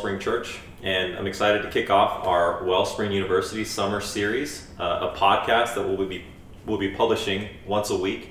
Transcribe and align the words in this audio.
Wellspring 0.00 0.18
Church, 0.18 0.58
and 0.82 1.14
I'm 1.14 1.26
excited 1.26 1.60
to 1.60 1.68
kick 1.68 1.90
off 1.90 2.26
our 2.26 2.64
Wellspring 2.64 3.12
University 3.12 3.66
summer 3.66 4.00
series, 4.00 4.66
uh, 4.78 5.10
a 5.12 5.14
podcast 5.14 5.74
that 5.74 5.86
we'll 5.86 6.08
be 6.08 6.24
we'll 6.64 6.78
be 6.78 6.88
publishing 6.88 7.50
once 7.66 7.90
a 7.90 7.96
week, 7.98 8.30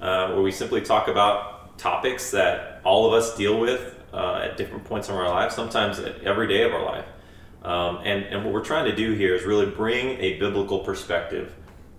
uh, 0.00 0.28
where 0.28 0.42
we 0.42 0.52
simply 0.52 0.80
talk 0.80 1.08
about 1.08 1.76
topics 1.76 2.30
that 2.30 2.80
all 2.84 3.04
of 3.04 3.14
us 3.14 3.36
deal 3.36 3.58
with 3.58 3.96
uh, 4.12 4.42
at 4.44 4.56
different 4.56 4.84
points 4.84 5.08
in 5.08 5.16
our 5.16 5.28
lives, 5.28 5.56
sometimes 5.56 5.98
every 6.22 6.46
day 6.46 6.62
of 6.62 6.72
our 6.72 6.84
life. 6.84 7.06
Um, 7.64 7.98
and, 8.04 8.22
and 8.26 8.44
what 8.44 8.54
we're 8.54 8.64
trying 8.64 8.84
to 8.84 8.94
do 8.94 9.14
here 9.14 9.34
is 9.34 9.42
really 9.42 9.66
bring 9.66 10.20
a 10.20 10.38
biblical 10.38 10.78
perspective 10.78 11.52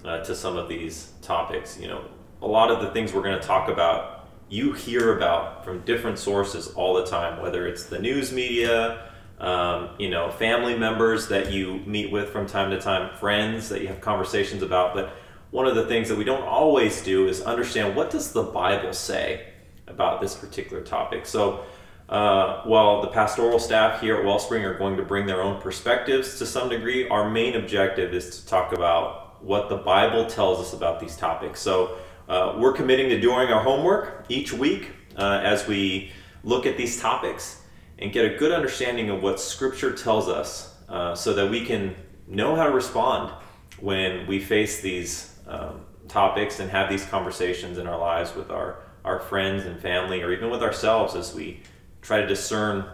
uh, 0.06 0.24
to 0.24 0.34
some 0.34 0.56
of 0.56 0.70
these 0.70 1.12
topics. 1.22 1.78
You 1.78 1.90
know, 1.90 2.06
a 2.42 2.48
lot 2.48 2.72
of 2.72 2.80
the 2.82 2.92
things 2.92 3.14
we're 3.14 3.24
going 3.24 3.38
to 3.38 3.46
talk 3.46 3.68
about, 3.68 4.30
you 4.48 4.72
hear 4.72 5.18
about 5.18 5.66
from 5.66 5.82
different 5.82 6.20
sources 6.20 6.70
all 6.70 6.94
the 6.94 7.06
time, 7.06 7.42
whether 7.42 7.68
it's 7.68 7.84
the 7.88 8.00
news 8.00 8.32
media, 8.32 9.09
um, 9.40 9.92
you 9.98 10.10
know, 10.10 10.30
family 10.30 10.78
members 10.78 11.28
that 11.30 11.52
you 11.52 11.82
meet 11.86 12.12
with 12.12 12.30
from 12.30 12.46
time 12.46 12.72
to 12.72 12.82
time, 12.82 13.16
friends 13.18 13.70
that 13.70 13.82
you 13.82 13.88
have 13.88 14.02
conversations 14.02 14.62
about. 14.62 14.94
But 14.94 15.14
one 15.52 15.66
of 15.66 15.76
the 15.76 15.86
things 15.86 16.10
that 16.10 16.18
we 16.18 16.24
don't 16.24 16.44
always 16.44 17.02
do 17.02 17.28
is 17.28 17.42
understand 17.42 17.96
what 17.96 18.10
does 18.10 18.34
the 18.34 18.44
Bible 18.44 18.94
say 18.94 19.48
about 19.88 20.22
this 20.22 20.36
particular 20.36 20.84
topic. 20.84 21.26
So 21.26 21.64
uh, 22.10 22.64
while 22.64 23.02
the 23.02 23.08
pastoral 23.08 23.60
staff 23.60 24.02
here 24.02 24.18
at 24.18 24.26
Wellspring 24.26 24.66
are 24.66 24.78
going 24.78 24.98
to 24.98 25.04
bring 25.04 25.26
their 25.26 25.42
own 25.42 25.62
perspectives 25.62 26.38
to 26.40 26.46
some 26.46 26.68
degree, 26.68 27.08
our 27.08 27.30
main 27.30 27.56
objective 27.56 28.14
is 28.14 28.42
to 28.42 28.48
talk 28.48 28.74
about 28.74 29.42
what 29.44 29.70
the 29.70 29.78
Bible 29.78 30.26
tells 30.26 30.60
us 30.60 30.74
about 30.74 31.00
these 31.00 31.16
topics. 31.16 31.62
So 31.62 31.98
uh, 32.28 32.56
we're 32.58 32.74
committing 32.74 33.10
to 33.10 33.20
doing 33.20 33.50
our 33.50 33.64
homework 33.64 34.26
each 34.28 34.52
week 34.52 34.92
uh, 35.18 35.42
as 35.44 35.66
we 35.68 36.12
look 36.44 36.66
at 36.66 36.78
these 36.78 37.00
topics 37.00 37.59
and 38.00 38.12
get 38.12 38.26
a 38.26 38.38
good 38.38 38.52
understanding 38.52 39.10
of 39.10 39.22
what 39.22 39.40
Scripture 39.40 39.92
tells 39.92 40.28
us 40.28 40.76
uh, 40.88 41.14
so 41.14 41.34
that 41.34 41.50
we 41.52 41.66
can 41.66 41.96
know 42.28 42.56
how 42.56 42.64
to 42.64 42.72
respond 42.72 43.32
when 43.80 44.26
we 44.26 44.40
face 44.40 44.82
these 44.82 45.38
um, 45.48 45.82
topics 46.08 46.60
and 46.60 46.72
have 46.72 46.90
these 46.90 47.06
conversations 47.06 47.78
in 47.78 47.88
our 47.88 48.00
lives 48.00 48.36
with 48.36 48.50
our, 48.50 48.84
our 49.04 49.20
friends 49.20 49.66
and 49.66 49.80
family 49.80 50.22
or 50.22 50.32
even 50.32 50.50
with 50.50 50.64
ourselves 50.64 51.16
as 51.16 51.34
we 51.34 51.62
try 52.02 52.22
to 52.22 52.28
discern 52.28 52.86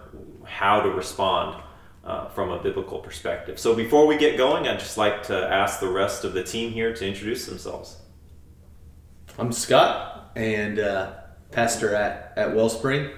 how 0.44 0.82
to 0.82 0.90
respond 0.90 1.62
uh, 2.04 2.28
from 2.30 2.52
a 2.52 2.62
biblical 2.62 3.00
perspective. 3.00 3.60
So 3.60 3.76
before 3.76 4.06
we 4.08 4.18
get 4.18 4.38
going, 4.38 4.68
I'd 4.68 4.80
just 4.80 4.98
like 4.98 5.24
to 5.24 5.48
ask 5.48 5.80
the 5.80 5.90
rest 5.90 6.24
of 6.24 6.34
the 6.34 6.44
team 6.44 6.72
here 6.72 6.94
to 6.94 7.08
introduce 7.08 7.46
themselves. 7.46 7.98
I'm 9.38 9.52
Scott, 9.52 10.32
and 10.36 10.80
uh, 10.80 11.14
pastor 11.52 11.96
at, 11.96 12.34
at 12.38 12.56
Wellspring. 12.56 13.10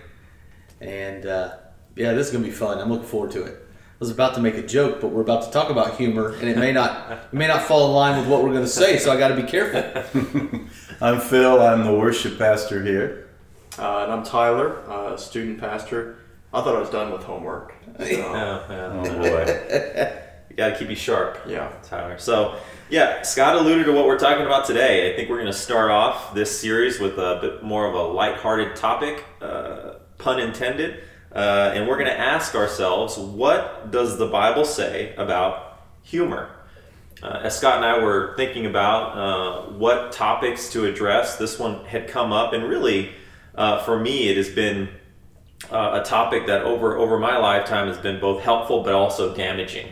And 0.80 1.26
uh, 1.26 1.58
yeah, 1.98 2.14
this 2.14 2.28
is 2.28 2.34
going 2.34 2.44
to 2.44 2.50
be 2.50 2.56
fun. 2.56 2.80
I'm 2.80 2.90
looking 2.90 3.08
forward 3.08 3.32
to 3.32 3.44
it. 3.44 3.54
I 3.54 4.00
was 4.00 4.12
about 4.12 4.36
to 4.36 4.42
make 4.42 4.54
a 4.56 4.62
joke, 4.62 5.02
but 5.02 5.08
we're 5.08 5.22
about 5.24 5.44
to 5.46 5.52
talk 5.52 5.72
about 5.72 5.98
humor, 5.98 6.34
and 6.34 6.48
it 6.48 6.56
may 6.58 6.72
not 6.72 7.12
it 7.12 7.34
may 7.34 7.48
not 7.48 7.64
fall 7.64 7.88
in 7.88 7.94
line 7.96 8.20
with 8.20 8.28
what 8.30 8.44
we're 8.44 8.52
going 8.52 8.62
to 8.62 8.68
say, 8.68 9.00
so 9.00 9.12
I 9.12 9.18
got 9.18 9.30
to 9.30 9.36
be 9.36 9.42
careful. 9.42 9.82
I'm 11.02 11.20
Phil. 11.20 11.60
I'm 11.60 11.84
the 11.84 11.94
worship 11.94 12.38
pastor 12.38 12.84
here. 12.84 13.30
Uh, 13.80 14.04
and 14.04 14.12
I'm 14.12 14.24
Tyler, 14.24 14.78
uh, 14.88 15.18
student 15.18 15.60
pastor. 15.60 16.20
I 16.54 16.62
thought 16.62 16.76
I 16.76 16.80
was 16.80 16.90
done 16.90 17.12
with 17.12 17.24
homework. 17.24 17.74
So, 17.98 18.06
Yeah, 18.06 18.64
yeah. 18.70 19.02
Oh 19.04 19.18
boy. 19.20 20.22
We 20.50 20.56
got 20.56 20.70
to 20.70 20.78
keep 20.78 20.90
you 20.90 20.96
sharp, 20.96 21.40
yeah. 21.48 21.72
Tyler. 21.84 22.18
So, 22.18 22.56
yeah, 22.90 23.22
Scott 23.24 23.56
alluded 23.56 23.86
to 23.86 23.94
what 23.94 24.06
we're 24.06 24.18
talking 24.18 24.46
about 24.46 24.66
today. 24.66 25.12
I 25.12 25.16
think 25.16 25.30
we're 25.30 25.38
going 25.38 25.52
to 25.52 25.58
start 25.58 25.92
off 25.92 26.34
this 26.34 26.60
series 26.60 27.00
with 27.00 27.18
a 27.18 27.40
bit 27.42 27.64
more 27.64 27.86
of 27.88 27.94
a 27.94 28.02
lighthearted 28.02 28.76
topic, 28.76 29.24
uh, 29.42 29.94
pun 30.18 30.40
intended. 30.40 31.04
Uh, 31.38 31.72
and 31.76 31.88
we're 31.88 31.98
going 31.98 32.10
to 32.10 32.20
ask 32.20 32.56
ourselves, 32.56 33.16
what 33.16 33.92
does 33.92 34.18
the 34.18 34.26
Bible 34.26 34.66
say 34.66 35.14
about 35.18 35.84
humor? 36.02 36.50
Uh, 37.22 37.42
as 37.44 37.56
Scott 37.56 37.78
and 37.78 37.86
I 37.86 38.04
were 38.04 38.34
thinking 38.38 38.66
about 38.66 39.16
uh, 39.16 39.72
what 39.74 40.12
topics 40.12 40.72
to 40.72 40.86
address, 40.86 41.38
this 41.38 41.60
one 41.60 41.86
had 41.86 42.08
come 42.08 42.34
up, 42.34 42.54
and 42.54 42.64
really, 42.64 43.12
uh, 43.54 43.84
for 43.84 44.00
me, 44.00 44.30
it 44.30 44.38
has 44.38 44.50
been 44.50 44.90
uh, 45.72 46.00
a 46.02 46.04
topic 46.04 46.48
that 46.48 46.64
over 46.64 46.98
over 46.98 47.20
my 47.20 47.38
lifetime 47.38 47.88
has 47.88 47.98
been 47.98 48.20
both 48.20 48.42
helpful 48.42 48.84
but 48.84 48.94
also 48.94 49.36
damaging. 49.36 49.92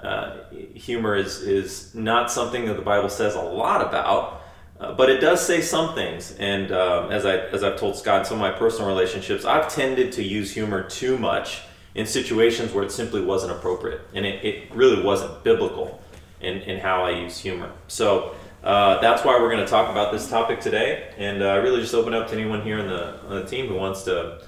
Uh, 0.00 0.44
humor 0.74 1.14
is 1.14 1.40
is 1.42 1.94
not 1.94 2.30
something 2.30 2.66
that 2.66 2.74
the 2.74 2.82
Bible 2.82 3.08
says 3.08 3.34
a 3.34 3.40
lot 3.42 3.82
about, 3.82 4.35
uh, 4.80 4.92
but 4.92 5.08
it 5.10 5.20
does 5.20 5.44
say 5.44 5.60
some 5.60 5.94
things. 5.94 6.32
And 6.38 6.72
um, 6.72 7.10
as 7.10 7.24
I 7.24 7.36
as 7.36 7.62
I've 7.62 7.78
told 7.78 7.96
Scott 7.96 8.20
in 8.20 8.24
some 8.26 8.36
of 8.36 8.40
my 8.40 8.50
personal 8.50 8.88
relationships, 8.88 9.44
I've 9.44 9.68
tended 9.68 10.12
to 10.12 10.22
use 10.22 10.52
humor 10.52 10.82
too 10.82 11.18
much 11.18 11.62
in 11.94 12.06
situations 12.06 12.72
where 12.72 12.84
it 12.84 12.92
simply 12.92 13.22
wasn't 13.22 13.52
appropriate, 13.52 14.02
and 14.14 14.26
it, 14.26 14.44
it 14.44 14.74
really 14.74 15.02
wasn't 15.02 15.42
biblical 15.42 16.02
in, 16.40 16.58
in 16.62 16.78
how 16.78 17.04
I 17.04 17.10
use 17.10 17.38
humor. 17.38 17.70
So. 17.88 18.34
Uh, 18.64 19.00
that's 19.00 19.24
why 19.24 19.38
we're 19.38 19.50
going 19.50 19.64
to 19.64 19.70
talk 19.70 19.88
about 19.92 20.10
this 20.10 20.28
topic 20.28 20.58
today, 20.58 21.12
and 21.18 21.40
uh, 21.40 21.60
really 21.62 21.80
just 21.80 21.94
open 21.94 22.12
up 22.12 22.26
to 22.26 22.34
anyone 22.34 22.62
here 22.62 22.80
on 22.80 22.88
the, 22.88 23.20
on 23.26 23.36
the 23.36 23.46
team 23.46 23.68
who 23.68 23.76
wants 23.76 24.02
to 24.02 24.40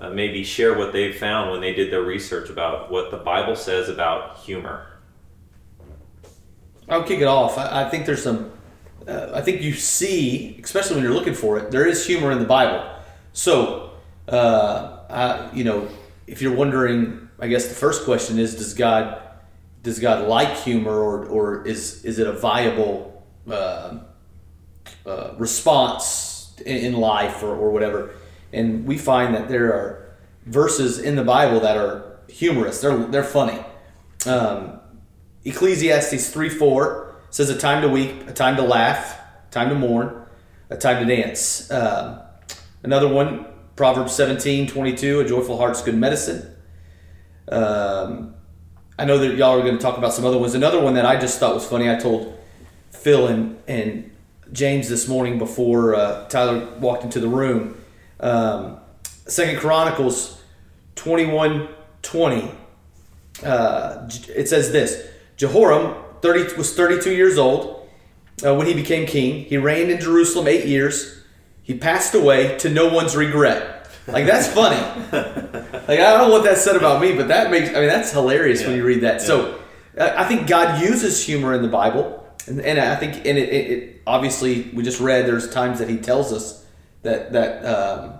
uh, 0.00 0.10
maybe 0.10 0.44
share 0.44 0.78
what 0.78 0.92
they've 0.92 1.16
found 1.16 1.50
when 1.50 1.60
they 1.60 1.74
did 1.74 1.92
their 1.92 2.02
research 2.02 2.50
about 2.50 2.90
what 2.90 3.10
the 3.10 3.16
Bible 3.16 3.56
says 3.56 3.88
about 3.88 4.38
humor. 4.38 4.86
I'll 6.88 7.02
kick 7.02 7.20
it 7.20 7.26
off. 7.26 7.58
I, 7.58 7.84
I 7.84 7.90
think 7.90 8.06
there's 8.06 8.22
some. 8.22 8.52
Uh, 9.08 9.30
I 9.34 9.40
think 9.40 9.62
you 9.62 9.72
see, 9.72 10.60
especially 10.62 10.96
when 10.96 11.04
you're 11.04 11.14
looking 11.14 11.34
for 11.34 11.58
it, 11.58 11.70
there 11.70 11.86
is 11.86 12.04
humor 12.04 12.30
in 12.30 12.38
the 12.38 12.44
Bible. 12.44 12.86
So, 13.32 13.92
uh, 14.28 14.98
I, 15.08 15.50
you 15.54 15.64
know, 15.64 15.88
if 16.26 16.42
you're 16.42 16.54
wondering, 16.54 17.30
I 17.40 17.48
guess 17.48 17.68
the 17.68 17.74
first 17.74 18.04
question 18.04 18.38
is: 18.38 18.54
Does 18.54 18.74
God 18.74 19.22
does 19.82 19.98
God 19.98 20.28
like 20.28 20.54
humor, 20.58 20.92
or 20.92 21.24
or 21.24 21.66
is 21.66 22.04
is 22.04 22.18
it 22.18 22.26
a 22.26 22.32
viable 22.32 23.24
uh, 23.50 23.98
uh, 25.06 25.34
response 25.38 26.52
in, 26.66 26.76
in 26.76 26.92
life 26.92 27.42
or, 27.42 27.56
or 27.56 27.70
whatever? 27.70 28.10
And 28.52 28.86
we 28.86 28.98
find 28.98 29.34
that 29.34 29.48
there 29.48 29.72
are 29.72 30.16
verses 30.44 30.98
in 30.98 31.16
the 31.16 31.24
Bible 31.24 31.60
that 31.60 31.78
are 31.78 32.18
humorous. 32.28 32.82
They're 32.82 32.98
they're 33.06 33.24
funny. 33.24 33.58
Um, 34.26 34.80
Ecclesiastes 35.46 36.28
3 36.28 36.50
4 36.50 37.07
says, 37.30 37.50
A 37.50 37.58
time 37.58 37.82
to 37.82 37.88
weep, 37.88 38.28
a 38.28 38.32
time 38.32 38.56
to 38.56 38.62
laugh, 38.62 39.18
a 39.48 39.52
time 39.52 39.68
to 39.68 39.74
mourn, 39.74 40.24
a 40.70 40.76
time 40.76 41.06
to 41.06 41.16
dance. 41.16 41.70
Um, 41.70 42.20
another 42.82 43.08
one, 43.08 43.46
Proverbs 43.76 44.14
17 44.14 44.66
22, 44.68 45.20
A 45.20 45.24
joyful 45.28 45.58
heart's 45.58 45.82
good 45.82 45.96
medicine. 45.96 46.54
Um, 47.50 48.34
I 48.98 49.04
know 49.04 49.18
that 49.18 49.36
y'all 49.36 49.58
are 49.58 49.62
going 49.62 49.76
to 49.76 49.82
talk 49.82 49.96
about 49.96 50.12
some 50.12 50.24
other 50.24 50.38
ones. 50.38 50.54
Another 50.54 50.80
one 50.80 50.94
that 50.94 51.06
I 51.06 51.18
just 51.18 51.38
thought 51.38 51.54
was 51.54 51.64
funny, 51.64 51.88
I 51.88 51.96
told 51.96 52.36
Phil 52.90 53.28
and, 53.28 53.56
and 53.68 54.10
James 54.52 54.88
this 54.88 55.06
morning 55.08 55.38
before 55.38 55.94
uh, 55.94 56.26
Tyler 56.28 56.68
walked 56.80 57.04
into 57.04 57.20
the 57.20 57.28
room. 57.28 57.80
Um, 58.20 58.78
Second 59.04 59.60
Chronicles 59.60 60.42
21 60.96 61.68
20. 62.02 62.50
Uh, 63.44 64.08
it 64.34 64.48
says 64.48 64.72
this 64.72 65.06
Jehoram 65.36 65.94
30, 66.22 66.56
was 66.56 66.74
32 66.74 67.12
years 67.12 67.38
old 67.38 67.88
uh, 68.44 68.54
when 68.54 68.66
he 68.66 68.74
became 68.74 69.06
king. 69.06 69.44
He 69.44 69.56
reigned 69.56 69.90
in 69.90 70.00
Jerusalem 70.00 70.48
eight 70.48 70.66
years. 70.66 71.22
He 71.62 71.74
passed 71.76 72.14
away 72.14 72.56
to 72.58 72.68
no 72.68 72.92
one's 72.92 73.16
regret. 73.16 73.90
Like 74.06 74.26
that's 74.26 74.46
funny. 74.52 74.80
like 75.12 76.00
I 76.00 76.16
don't 76.16 76.28
know 76.28 76.30
what 76.30 76.44
that 76.44 76.58
said 76.58 76.76
about 76.76 77.00
me, 77.00 77.14
but 77.14 77.28
that 77.28 77.50
makes 77.50 77.70
I 77.70 77.74
mean 77.74 77.88
that's 77.88 78.10
hilarious 78.12 78.64
when 78.64 78.74
you 78.76 78.84
read 78.84 79.02
that. 79.02 79.20
So 79.20 79.60
I 79.98 80.24
I 80.24 80.28
think 80.28 80.48
God 80.48 80.80
uses 80.80 81.24
humor 81.24 81.54
in 81.54 81.62
the 81.62 81.68
Bible, 81.68 82.26
and, 82.46 82.60
and 82.60 82.78
I 82.78 82.96
think 82.96 83.16
and 83.26 83.38
it, 83.38 83.48
it, 83.48 83.70
it 83.70 84.02
obviously 84.06 84.70
we 84.72 84.82
just 84.82 85.00
read 85.00 85.26
there's 85.26 85.50
times 85.50 85.78
that 85.80 85.88
He 85.88 85.98
tells 85.98 86.32
us 86.32 86.64
that 87.02 87.32
that 87.32 87.64
um, 87.64 88.14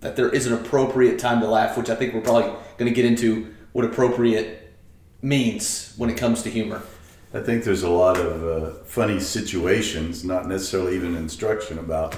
that 0.00 0.16
there 0.16 0.28
is 0.28 0.46
an 0.46 0.54
appropriate 0.54 1.18
time 1.18 1.40
to 1.40 1.46
laugh, 1.46 1.76
which 1.76 1.90
I 1.90 1.94
think 1.94 2.14
we're 2.14 2.20
probably 2.20 2.50
going 2.76 2.88
to 2.88 2.94
get 2.94 3.04
into 3.04 3.54
what 3.72 3.84
appropriate 3.84 4.74
means 5.22 5.94
when 5.96 6.10
it 6.10 6.16
comes 6.16 6.42
to 6.42 6.50
humor. 6.50 6.82
I 7.34 7.40
think 7.40 7.64
there's 7.64 7.82
a 7.82 7.90
lot 7.90 8.18
of 8.18 8.44
uh, 8.44 8.70
funny 8.84 9.20
situations, 9.20 10.24
not 10.24 10.46
necessarily 10.46 10.96
even 10.96 11.14
instruction 11.14 11.78
about 11.78 12.16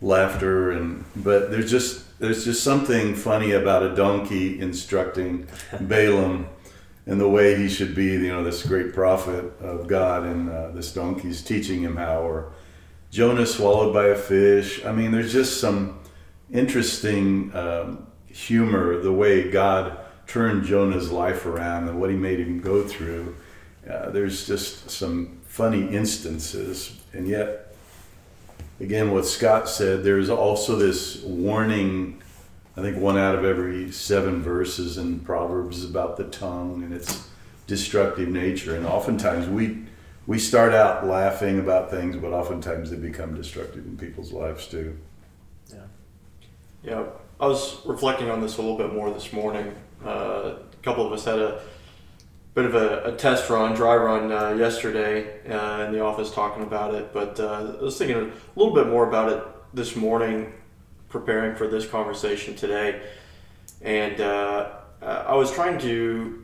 laughter, 0.00 0.72
and 0.72 1.04
but 1.16 1.50
there's 1.50 1.70
just 1.70 2.18
there's 2.18 2.44
just 2.44 2.64
something 2.64 3.14
funny 3.14 3.52
about 3.52 3.82
a 3.82 3.94
donkey 3.94 4.58
instructing 4.60 5.46
Balaam 5.80 6.48
and 7.06 7.20
the 7.20 7.28
way 7.28 7.56
he 7.56 7.68
should 7.68 7.94
be. 7.94 8.12
You 8.12 8.28
know, 8.28 8.42
this 8.42 8.64
great 8.64 8.94
prophet 8.94 9.44
of 9.60 9.86
God, 9.86 10.24
and 10.24 10.48
uh, 10.48 10.70
this 10.70 10.92
donkey's 10.94 11.42
teaching 11.42 11.82
him 11.82 11.96
how, 11.96 12.22
or 12.22 12.52
Jonah 13.10 13.46
swallowed 13.46 13.92
by 13.92 14.06
a 14.06 14.16
fish. 14.16 14.82
I 14.86 14.92
mean, 14.92 15.10
there's 15.10 15.32
just 15.32 15.60
some 15.60 16.00
interesting 16.50 17.54
um, 17.54 18.06
humor 18.26 19.00
the 19.00 19.12
way 19.12 19.50
God 19.50 19.98
turned 20.26 20.64
Jonah's 20.64 21.10
life 21.10 21.44
around 21.44 21.88
and 21.88 22.00
what 22.00 22.08
he 22.08 22.16
made 22.16 22.40
him 22.40 22.60
go 22.60 22.82
through. 22.82 23.36
Uh, 23.88 24.10
there's 24.10 24.46
just 24.46 24.90
some 24.90 25.38
funny 25.46 25.88
instances, 25.88 26.98
and 27.12 27.28
yet, 27.28 27.74
again, 28.80 29.10
what 29.10 29.26
Scott 29.26 29.68
said, 29.68 30.04
there's 30.04 30.30
also 30.30 30.76
this 30.76 31.22
warning 31.22 32.22
I 32.76 32.80
think 32.80 32.96
one 32.96 33.16
out 33.16 33.36
of 33.36 33.44
every 33.44 33.92
seven 33.92 34.42
verses 34.42 34.98
in 34.98 35.20
Proverbs 35.20 35.78
is 35.78 35.90
about 35.90 36.16
the 36.16 36.24
tongue 36.24 36.82
and 36.82 36.92
its 36.92 37.28
destructive 37.66 38.28
nature. 38.28 38.74
And 38.74 38.84
oftentimes 38.86 39.48
we 39.48 39.84
we 40.26 40.38
start 40.38 40.72
out 40.72 41.06
laughing 41.06 41.60
about 41.60 41.90
things, 41.90 42.16
but 42.16 42.32
oftentimes 42.32 42.90
they 42.90 42.96
become 42.96 43.34
destructive 43.34 43.84
in 43.84 43.96
people's 43.96 44.32
lives 44.32 44.66
too. 44.66 44.98
Yeah. 45.70 45.82
Yeah, 46.82 47.04
I 47.38 47.46
was 47.46 47.84
reflecting 47.84 48.30
on 48.30 48.40
this 48.40 48.56
a 48.56 48.62
little 48.62 48.76
bit 48.76 48.92
more 48.92 49.10
this 49.10 49.32
morning. 49.32 49.74
Uh, 50.04 50.56
a 50.72 50.82
couple 50.82 51.06
of 51.06 51.12
us 51.12 51.24
had 51.24 51.38
a 51.38 51.60
bit 52.54 52.64
of 52.64 52.74
a, 52.74 53.04
a 53.04 53.16
test 53.16 53.50
run, 53.50 53.74
dry 53.74 53.96
run 53.96 54.30
uh, 54.30 54.50
yesterday 54.50 55.40
uh, 55.50 55.84
in 55.84 55.92
the 55.92 56.00
office 56.00 56.30
talking 56.30 56.62
about 56.62 56.94
it, 56.94 57.12
but 57.12 57.38
uh, 57.40 57.74
I 57.78 57.82
was 57.82 57.98
thinking 57.98 58.16
a 58.16 58.30
little 58.54 58.74
bit 58.74 58.86
more 58.86 59.08
about 59.08 59.32
it 59.32 59.44
this 59.74 59.96
morning, 59.96 60.52
preparing 61.08 61.56
for 61.56 61.66
this 61.66 61.86
conversation 61.86 62.54
today, 62.54 63.02
and 63.82 64.20
uh, 64.20 64.70
I 65.02 65.34
was 65.34 65.52
trying 65.52 65.78
to 65.80 66.40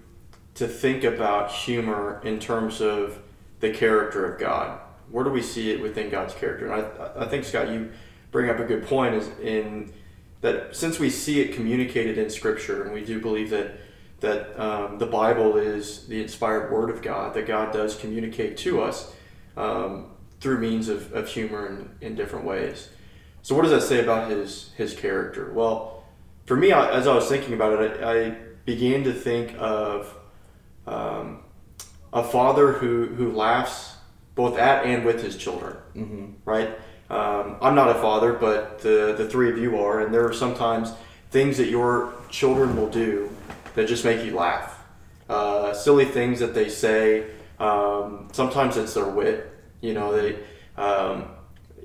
to 0.57 0.67
think 0.67 1.05
about 1.05 1.51
humor 1.53 2.21
in 2.25 2.39
terms 2.39 2.81
of 2.81 3.19
the 3.61 3.71
character 3.71 4.31
of 4.31 4.39
God. 4.39 4.81
Where 5.11 5.25
do 5.25 5.31
we 5.31 5.43
see 5.43 5.71
it 5.71 5.81
within 5.81 6.11
God's 6.11 6.35
character? 6.35 6.71
And 6.71 6.87
I, 7.01 7.25
I 7.25 7.29
think 7.29 7.45
Scott, 7.45 7.69
you 7.69 7.93
bring 8.33 8.51
up 8.51 8.59
a 8.59 8.65
good 8.65 8.85
point 8.85 9.15
is 9.15 9.29
in 9.41 9.93
that 10.41 10.75
since 10.75 10.99
we 10.99 11.09
see 11.09 11.41
it 11.41 11.55
communicated 11.55 12.19
in 12.19 12.29
Scripture, 12.29 12.83
and 12.83 12.93
we 12.93 13.05
do 13.05 13.21
believe 13.21 13.51
that 13.51 13.79
that 14.21 14.59
um, 14.61 14.99
the 14.99 15.07
Bible 15.07 15.57
is 15.57 16.07
the 16.07 16.23
inspired 16.23 16.71
Word 16.71 16.91
of 16.91 17.03
God, 17.03 17.35
that 17.35 17.47
God 17.47 17.73
does 17.73 17.97
communicate 17.97 18.57
to 18.59 18.83
us 18.83 19.13
um, 19.57 20.11
through 20.41 20.59
means 20.59 20.89
of, 20.89 21.13
of 21.13 21.29
humor 21.29 21.67
in, 21.67 21.91
in 22.01 22.15
different 22.15 22.45
ways. 22.45 22.91
So, 23.43 23.55
what 23.55 23.63
does 23.63 23.71
that 23.71 23.83
say 23.83 24.03
about 24.03 24.31
his 24.31 24.73
his 24.77 24.95
character? 24.95 25.53
Well, 25.53 26.05
for 26.47 26.57
me, 26.57 26.73
I, 26.73 26.91
as 26.91 27.07
I 27.07 27.15
was 27.15 27.29
thinking 27.29 27.55
about 27.55 27.83
it, 27.83 28.03
I, 28.03 28.27
I 28.27 28.37
began 28.65 29.05
to 29.05 29.13
think 29.13 29.55
of 29.59 30.15
um, 30.87 31.43
a 32.13 32.23
father 32.23 32.73
who 32.73 33.07
who 33.07 33.33
laughs 33.33 33.95
both 34.35 34.59
at 34.59 34.85
and 34.85 35.05
with 35.05 35.23
his 35.23 35.37
children, 35.37 35.77
mm-hmm. 35.95 36.27
right? 36.45 36.71
Um, 37.09 37.57
I'm 37.61 37.75
not 37.75 37.89
a 37.89 37.95
father, 37.95 38.33
but 38.33 38.79
the, 38.79 39.15
the 39.19 39.29
three 39.29 39.51
of 39.51 39.59
you 39.59 39.81
are, 39.81 40.01
and 40.01 40.15
there 40.15 40.27
are 40.27 40.33
sometimes 40.33 40.93
things 41.31 41.57
that 41.57 41.69
your 41.69 42.15
children 42.31 42.77
will 42.77 42.89
do 42.89 43.29
that 43.75 43.89
just 43.89 44.05
make 44.05 44.25
you 44.25 44.35
laugh. 44.35 44.85
Uh, 45.29 45.73
silly 45.75 46.05
things 46.05 46.41
that 46.41 46.55
they 46.55 46.69
say. 46.69 47.31
Um, 47.59 48.29
sometimes 48.33 48.77
it's 48.77 48.95
their 48.95 49.09
wit. 49.09 49.53
You 49.81 49.95
know, 49.95 50.17
they. 50.17 50.39
Um, 50.77 51.29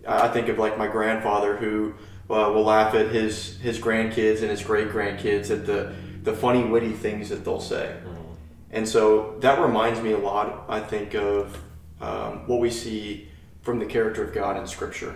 I 0.08 0.28
think 0.28 0.48
of 0.50 0.58
like 0.58 0.78
my 0.78 0.88
grandfather 0.88 1.58
who 1.58 1.94
uh, 2.30 2.52
will 2.54 2.64
laugh 2.64 2.94
at 2.96 3.10
his 3.10 3.58
his 3.58 3.80
grandkids 3.80 4.42
and 4.42 4.50
his 4.50 4.64
great 4.64 4.90
grandkids 4.90 5.52
at 5.52 5.66
the 5.66 5.94
the 6.24 6.34
funny, 6.34 6.64
witty 6.64 6.94
things 6.94 7.30
that 7.30 7.46
they'll 7.46 7.62
say. 7.62 7.96
Mm-hmm. 8.04 8.34
And 8.72 8.90
so 8.90 9.38
that 9.40 9.60
reminds 9.62 10.02
me 10.02 10.12
a 10.12 10.18
lot. 10.18 10.66
I 10.68 10.80
think 10.80 11.14
of 11.14 11.62
um, 12.02 12.48
what 12.48 12.60
we 12.60 12.72
see 12.72 13.30
from 13.62 13.80
the 13.80 13.86
character 13.86 14.24
of 14.24 14.34
God 14.34 14.58
in 14.58 14.68
Scripture. 14.68 15.16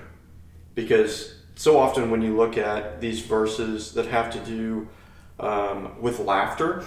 Because 0.75 1.35
so 1.55 1.77
often 1.77 2.09
when 2.09 2.21
you 2.21 2.37
look 2.37 2.57
at 2.57 3.01
these 3.01 3.19
verses 3.21 3.93
that 3.93 4.05
have 4.05 4.31
to 4.31 4.39
do 4.39 4.87
um, 5.39 6.01
with 6.01 6.19
laughter, 6.19 6.83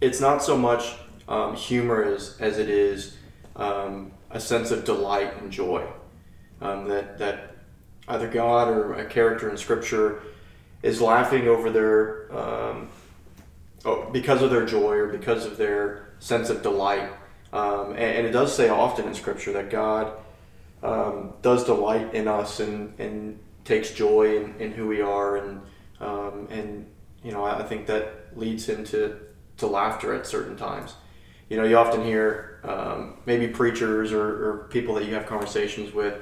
it's 0.00 0.20
not 0.20 0.42
so 0.42 0.56
much 0.56 0.94
um, 1.28 1.54
humor 1.54 2.02
as, 2.02 2.36
as 2.40 2.58
it 2.58 2.68
is 2.68 3.16
um, 3.56 4.12
a 4.30 4.40
sense 4.40 4.70
of 4.70 4.84
delight 4.84 5.40
and 5.40 5.50
joy. 5.50 5.86
Um, 6.60 6.88
that, 6.88 7.18
that 7.18 7.56
either 8.08 8.28
God 8.28 8.68
or 8.68 8.94
a 8.94 9.04
character 9.04 9.50
in 9.50 9.56
Scripture 9.56 10.22
is 10.82 11.00
laughing 11.00 11.48
over 11.48 11.70
their, 11.70 12.32
um, 12.36 12.88
oh, 13.84 14.08
because 14.12 14.42
of 14.42 14.50
their 14.50 14.64
joy 14.64 14.94
or 14.94 15.08
because 15.08 15.44
of 15.44 15.56
their 15.56 16.14
sense 16.20 16.50
of 16.50 16.62
delight. 16.62 17.10
Um, 17.52 17.90
and, 17.90 18.00
and, 18.00 18.26
it 18.26 18.30
does 18.30 18.54
say 18.54 18.68
often 18.68 19.06
in 19.06 19.14
Scripture 19.14 19.52
that 19.52 19.70
God 19.70 20.12
does 21.42 21.64
delight 21.64 22.14
in 22.14 22.26
us 22.26 22.60
and, 22.60 22.98
and 22.98 23.38
takes 23.64 23.92
joy 23.92 24.36
in, 24.36 24.54
in 24.58 24.72
who 24.72 24.88
we 24.88 25.00
are 25.00 25.36
and 25.36 25.60
and 26.00 26.86
you 27.22 27.32
know 27.32 27.44
I, 27.44 27.62
think 27.62 27.86
that 27.86 28.36
leads 28.36 28.68
him 28.68 28.84
to, 28.84 29.18
to 29.58 29.66
laughter 29.66 30.14
at 30.14 30.26
certain 30.26 30.56
times. 30.56 30.94
You 31.48 31.56
know, 31.56 31.64
you 31.64 31.76
often 31.76 32.04
hear 32.04 32.60
um, 32.64 33.18
maybe 33.26 33.48
preachers 33.48 34.12
or, 34.12 34.22
or 34.22 34.68
people 34.70 34.94
that 34.94 35.04
you 35.04 35.14
have 35.14 35.26
conversations 35.26 35.92
with 35.92 36.20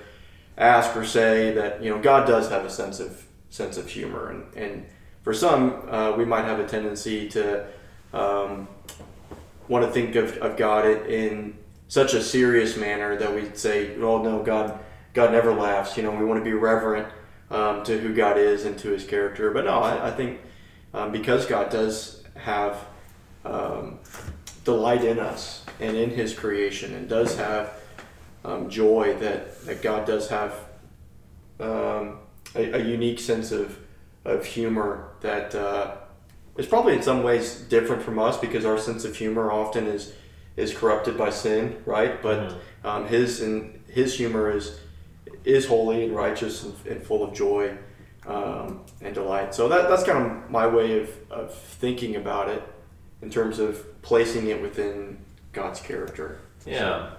ask 0.59 0.95
or 0.97 1.05
say 1.05 1.53
that 1.53 1.83
you 1.83 1.91
know 1.91 2.01
God 2.01 2.27
does 2.27 2.51
have 2.51 2.65
a 2.65 2.71
sense 2.71 3.01
of 3.01 3.25
sense 3.49 3.77
of 3.77 3.89
humor, 3.89 4.31
and, 4.31 4.55
and 4.55 4.87
for 5.23 5.33
some 5.33 5.89
uh, 5.89 6.13
we 6.17 6.25
might 6.25 6.45
have 6.45 6.61
a 6.61 6.67
tendency 6.67 7.29
to 7.31 7.67
um, 8.13 8.69
want 9.69 9.85
to 9.85 9.91
think 9.91 10.17
of, 10.17 10.37
of 10.39 10.57
God 10.57 10.85
in 11.07 11.57
such 11.89 12.15
a 12.15 12.23
serious 12.23 12.77
manner 12.77 13.17
that 13.17 13.35
we 13.35 13.51
say, 13.55 13.97
"Oh 13.97 14.23
no, 14.23 14.43
God, 14.43 14.79
God 15.15 15.33
never 15.33 15.53
laughs." 15.53 15.97
You 15.97 16.03
know, 16.03 16.11
we 16.11 16.25
want 16.25 16.41
to 16.41 16.45
be 16.45 16.53
reverent 16.53 17.09
um, 17.51 17.83
to 17.85 17.99
who 17.99 18.15
God 18.15 18.39
is 18.39 18.65
and 18.65 18.79
to 18.79 18.91
His 18.91 19.05
character. 19.05 19.51
But 19.51 19.65
no, 19.65 19.81
I, 19.81 20.09
I 20.09 20.11
think 20.11 20.41
um, 20.95 21.13
because 21.13 21.47
God 21.47 21.71
does 21.71 22.25
have 22.37 22.87
um, 23.45 23.99
delight 24.65 25.05
in 25.05 25.19
us 25.19 25.65
and 25.81 25.97
in 25.97 26.11
His 26.11 26.35
creation, 26.35 26.95
and 26.95 27.09
does 27.09 27.37
have 27.37 27.73
um, 28.45 28.69
joy 28.71 29.15
that 29.21 29.65
that 29.67 29.83
God 29.83 30.07
does 30.07 30.29
have 30.29 30.53
um, 31.59 32.19
a, 32.55 32.73
a, 32.73 32.79
unique 32.79 33.21
sense 33.21 33.53
of 33.53 33.79
of 34.25 34.45
humor 34.45 35.09
that. 35.21 35.55
Uh, 35.55 35.97
is 36.59 36.67
probably 36.67 36.95
in 36.95 37.03
some 37.03 37.23
ways 37.23 37.61
different 37.63 38.03
from 38.03 38.19
us 38.19 38.37
because 38.37 38.67
our 38.67 38.77
sense 38.77 39.05
of 39.05 39.17
humor 39.17 39.51
often 39.51 39.87
is 39.87 40.13
is 40.57 40.75
corrupted 40.75 41.17
by 41.17 41.31
sin, 41.31 41.81
right? 41.87 42.21
But 42.23 42.41
mm-hmm. 42.41 42.87
um, 42.87 43.07
his 43.07 43.41
and 43.41 43.83
his 43.89 44.17
humor 44.17 44.51
is 44.51 44.79
is 45.45 45.67
holy 45.67 46.05
and 46.05 46.15
righteous 46.15 46.65
and, 46.65 46.75
and 46.87 47.03
full 47.03 47.23
of 47.25 47.35
joy 47.35 47.77
um, 48.27 48.81
and 49.01 49.15
delight. 49.15 49.55
So 49.55 49.69
that 49.69 49.89
that's 49.89 50.05
kind 50.05 50.25
of 50.25 50.51
my 50.51 50.67
way 50.67 51.01
of, 51.01 51.11
of 51.31 51.55
thinking 51.55 52.17
about 52.17 52.49
it 52.49 52.63
in 53.23 53.31
terms 53.31 53.59
of 53.59 54.01
placing 54.03 54.49
it 54.49 54.61
within 54.61 55.19
God's 55.53 55.81
character. 55.81 56.41
Yeah, 56.67 57.11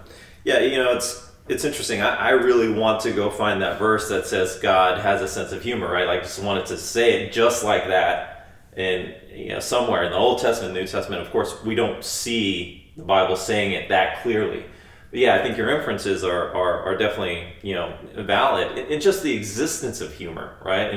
yeah. 0.44 0.60
You 0.60 0.76
know, 0.76 0.92
it's 0.92 1.30
it's 1.48 1.64
interesting. 1.64 2.00
I, 2.00 2.14
I 2.14 2.30
really 2.30 2.72
want 2.72 3.00
to 3.02 3.12
go 3.12 3.30
find 3.30 3.62
that 3.62 3.78
verse 3.78 4.08
that 4.08 4.26
says 4.26 4.58
God 4.60 4.98
has 5.00 5.20
a 5.22 5.28
sense 5.28 5.52
of 5.52 5.62
humor, 5.62 5.90
right? 5.90 6.06
Like, 6.06 6.22
just 6.22 6.42
wanted 6.42 6.66
to 6.66 6.76
say 6.76 7.22
it 7.22 7.32
just 7.32 7.64
like 7.64 7.88
that, 7.88 8.48
and 8.76 9.14
you 9.34 9.48
know, 9.48 9.60
somewhere 9.60 10.04
in 10.04 10.12
the 10.12 10.18
Old 10.18 10.40
Testament, 10.40 10.74
New 10.74 10.86
Testament. 10.86 11.22
Of 11.22 11.30
course, 11.30 11.62
we 11.64 11.74
don't 11.74 12.04
see 12.04 12.92
the 12.96 13.04
Bible 13.04 13.36
saying 13.36 13.72
it 13.72 13.88
that 13.88 14.22
clearly. 14.22 14.64
But 15.12 15.20
yeah, 15.20 15.34
I 15.34 15.42
think 15.42 15.58
your 15.58 15.68
inferences 15.68 16.24
are, 16.24 16.54
are, 16.54 16.82
are 16.84 16.96
definitely 16.96 17.52
you 17.62 17.74
know 17.74 17.94
valid. 18.16 18.78
And 18.78 19.00
just 19.00 19.22
the 19.22 19.36
existence 19.36 20.00
of 20.00 20.12
humor, 20.14 20.56
right? 20.64 20.88
I 20.88 20.96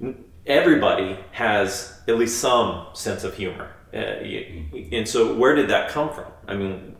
mean, 0.00 0.24
everybody 0.44 1.18
has 1.32 1.98
at 2.06 2.18
least 2.18 2.38
some 2.38 2.88
sense 2.92 3.24
of 3.24 3.34
humor, 3.34 3.72
uh, 3.94 3.96
and 3.96 5.08
so 5.08 5.34
where 5.34 5.54
did 5.54 5.70
that 5.70 5.88
come 5.88 6.12
from? 6.12 6.30
I 6.46 6.56
mean, 6.56 6.94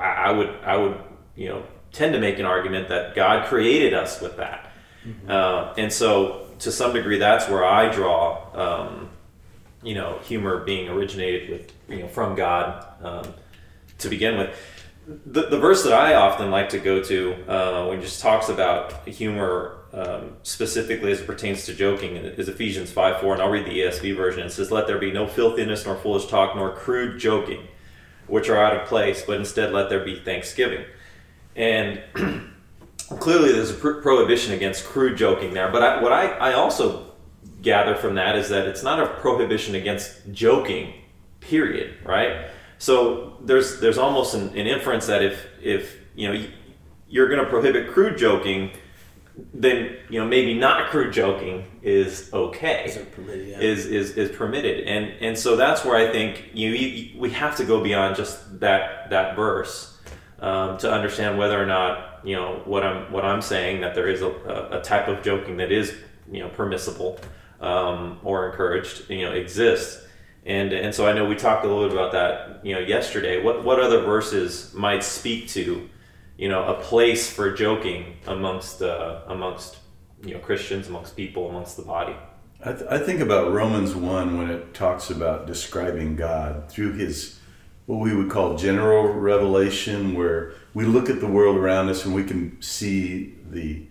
I, 0.00 0.04
I, 0.04 0.32
would 0.32 0.48
I 0.64 0.76
would 0.76 1.00
you 1.36 1.48
know 1.48 1.62
tend 1.92 2.12
to 2.14 2.18
make 2.18 2.40
an 2.40 2.44
argument 2.44 2.88
that 2.88 3.14
God 3.14 3.46
created 3.46 3.94
us 3.94 4.20
with 4.20 4.38
that, 4.38 4.72
mm-hmm. 5.06 5.30
uh, 5.30 5.74
and 5.78 5.92
so 5.92 6.48
to 6.58 6.72
some 6.72 6.92
degree, 6.92 7.18
that's 7.18 7.48
where 7.48 7.64
I 7.64 7.88
draw. 7.88 8.48
Um, 8.52 9.10
you 9.84 9.94
know, 9.94 10.18
humor 10.24 10.64
being 10.64 10.88
originated 10.88 11.50
with 11.50 11.72
you 11.88 12.00
know 12.00 12.08
from 12.08 12.34
God 12.34 12.84
um, 13.00 13.32
to 13.98 14.08
begin 14.08 14.38
with. 14.38 14.56
The, 15.06 15.48
the 15.48 15.58
verse 15.58 15.82
that 15.82 15.92
I 15.92 16.14
often 16.14 16.50
like 16.50 16.68
to 16.70 16.78
go 16.78 17.02
to 17.02 17.50
uh, 17.50 17.86
when 17.88 18.00
just 18.00 18.20
talks 18.20 18.48
about 18.48 19.08
humor 19.08 19.78
um, 19.92 20.36
specifically 20.42 21.12
as 21.12 21.20
it 21.20 21.26
pertains 21.26 21.66
to 21.66 21.74
joking 21.74 22.16
is 22.16 22.48
Ephesians 22.48 22.90
5 22.92 23.20
4, 23.20 23.34
and 23.34 23.42
I'll 23.42 23.50
read 23.50 23.66
the 23.66 23.80
ESV 23.80 24.16
version. 24.16 24.46
It 24.46 24.50
says, 24.50 24.70
Let 24.70 24.86
there 24.86 24.98
be 24.98 25.10
no 25.10 25.26
filthiness, 25.26 25.84
nor 25.84 25.96
foolish 25.96 26.26
talk, 26.26 26.56
nor 26.56 26.74
crude 26.74 27.18
joking, 27.18 27.66
which 28.26 28.48
are 28.48 28.56
out 28.56 28.76
of 28.76 28.86
place, 28.86 29.22
but 29.26 29.38
instead 29.38 29.72
let 29.72 29.90
there 29.90 30.04
be 30.04 30.20
thanksgiving. 30.20 30.84
And 31.56 32.00
clearly 33.18 33.52
there's 33.52 33.70
a 33.70 33.74
prohibition 33.74 34.54
against 34.54 34.84
crude 34.84 35.18
joking 35.18 35.52
there, 35.52 35.70
but 35.70 35.82
I, 35.82 36.02
what 36.02 36.12
I, 36.12 36.28
I 36.28 36.52
also 36.54 37.12
gather 37.60 37.94
from 37.94 38.14
that 38.14 38.36
is 38.36 38.48
that 38.48 38.66
it's 38.66 38.82
not 38.82 39.00
a 39.00 39.06
prohibition 39.06 39.74
against 39.74 40.32
joking, 40.32 40.94
period, 41.40 41.96
right? 42.04 42.46
So 42.82 43.36
there's 43.40 43.78
there's 43.78 43.96
almost 43.96 44.34
an, 44.34 44.48
an 44.58 44.66
inference 44.66 45.06
that 45.06 45.22
if 45.22 45.46
if 45.62 45.98
you 46.16 46.26
know 46.26 46.44
you're 47.08 47.28
going 47.28 47.38
to 47.38 47.48
prohibit 47.48 47.92
crude 47.92 48.18
joking, 48.18 48.72
then 49.54 49.98
you 50.10 50.18
know 50.18 50.26
maybe 50.26 50.52
not 50.54 50.90
crude 50.90 51.12
joking 51.12 51.64
is 51.82 52.28
okay 52.32 52.86
is 52.86 52.96
permitted, 53.14 53.46
yeah. 53.46 53.60
is, 53.60 53.86
is 53.86 54.16
is 54.16 54.36
permitted 54.36 54.88
and 54.88 55.12
and 55.20 55.38
so 55.38 55.54
that's 55.54 55.84
where 55.84 55.96
I 55.96 56.10
think 56.10 56.50
you, 56.54 56.70
you 56.70 57.20
we 57.20 57.30
have 57.30 57.54
to 57.58 57.64
go 57.64 57.84
beyond 57.84 58.16
just 58.16 58.58
that 58.58 59.08
that 59.10 59.36
verse 59.36 60.00
um, 60.40 60.76
to 60.78 60.92
understand 60.92 61.38
whether 61.38 61.62
or 61.62 61.66
not 61.66 62.18
you 62.24 62.34
know 62.34 62.62
what 62.64 62.82
I'm 62.82 63.12
what 63.12 63.24
I'm 63.24 63.42
saying 63.42 63.82
that 63.82 63.94
there 63.94 64.08
is 64.08 64.22
a, 64.22 64.30
a 64.72 64.80
type 64.82 65.06
of 65.06 65.22
joking 65.22 65.56
that 65.58 65.70
is 65.70 65.94
you 66.28 66.40
know 66.40 66.48
permissible 66.48 67.20
um, 67.62 68.18
or 68.24 68.50
encouraged, 68.50 69.08
you 69.08 69.22
know, 69.22 69.32
exist. 69.32 70.00
And, 70.44 70.72
and 70.72 70.94
so 70.94 71.06
I 71.06 71.12
know 71.12 71.24
we 71.24 71.36
talked 71.36 71.64
a 71.64 71.68
little 71.68 71.88
bit 71.88 71.92
about 71.92 72.12
that, 72.12 72.64
you 72.66 72.74
know, 72.74 72.80
yesterday. 72.80 73.42
What, 73.42 73.64
what 73.64 73.78
other 73.78 74.00
verses 74.00 74.74
might 74.74 75.04
speak 75.04 75.48
to, 75.48 75.88
you 76.36 76.48
know, 76.48 76.64
a 76.64 76.80
place 76.80 77.30
for 77.30 77.52
joking 77.52 78.16
amongst, 78.26 78.82
uh, 78.82 79.20
amongst, 79.28 79.78
you 80.24 80.34
know, 80.34 80.40
Christians, 80.40 80.88
amongst 80.88 81.16
people, 81.16 81.48
amongst 81.48 81.76
the 81.76 81.84
body? 81.84 82.16
I, 82.64 82.72
th- 82.72 82.90
I 82.90 82.98
think 82.98 83.20
about 83.20 83.52
Romans 83.52 83.94
1 83.94 84.36
when 84.38 84.50
it 84.50 84.74
talks 84.74 85.10
about 85.10 85.46
describing 85.46 86.16
God 86.16 86.68
through 86.68 86.94
his, 86.94 87.38
what 87.86 87.98
we 87.98 88.14
would 88.14 88.30
call 88.30 88.56
general 88.56 89.12
revelation, 89.12 90.14
where 90.14 90.54
we 90.74 90.84
look 90.84 91.08
at 91.08 91.20
the 91.20 91.26
world 91.26 91.56
around 91.56 91.88
us 91.88 92.04
and 92.04 92.14
we 92.14 92.24
can 92.24 92.60
see 92.60 93.34
the, 93.50 93.86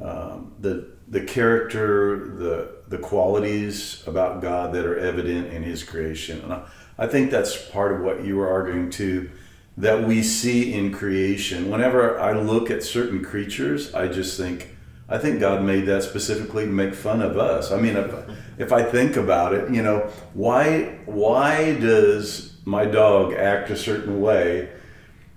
um, 0.00 0.52
the, 0.60 0.92
the 1.12 1.20
character, 1.20 2.26
the, 2.38 2.70
the 2.88 2.96
qualities 2.96 4.02
about 4.06 4.40
God 4.40 4.72
that 4.72 4.86
are 4.86 4.98
evident 4.98 5.52
in 5.52 5.62
his 5.62 5.84
creation. 5.84 6.40
And 6.40 6.54
I, 6.54 6.62
I 6.96 7.06
think 7.06 7.30
that's 7.30 7.68
part 7.68 7.92
of 7.92 8.00
what 8.00 8.24
you 8.24 8.38
were 8.38 8.48
arguing 8.48 8.88
too, 8.88 9.30
that 9.76 10.04
we 10.08 10.22
see 10.22 10.72
in 10.72 10.90
creation. 10.90 11.70
Whenever 11.70 12.18
I 12.18 12.32
look 12.32 12.70
at 12.70 12.82
certain 12.82 13.22
creatures, 13.22 13.94
I 13.94 14.08
just 14.08 14.38
think, 14.38 14.70
I 15.06 15.18
think 15.18 15.38
God 15.38 15.62
made 15.62 15.84
that 15.84 16.02
specifically 16.02 16.64
to 16.64 16.72
make 16.72 16.94
fun 16.94 17.20
of 17.20 17.36
us. 17.36 17.70
I 17.70 17.78
mean, 17.78 17.96
if, 17.96 18.14
if 18.56 18.72
I 18.72 18.82
think 18.82 19.16
about 19.16 19.52
it, 19.52 19.70
you 19.70 19.82
know, 19.82 20.10
why 20.32 20.98
why 21.04 21.78
does 21.78 22.56
my 22.64 22.86
dog 22.86 23.34
act 23.34 23.68
a 23.68 23.76
certain 23.76 24.22
way? 24.22 24.70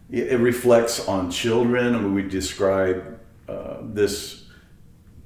It, 0.10 0.28
it 0.32 0.38
reflects 0.38 1.06
on 1.06 1.32
children. 1.32 1.96
I 1.96 2.00
mean, 2.00 2.14
we 2.14 2.24
describe 2.24 3.20
uh, 3.50 3.80
this 3.82 4.45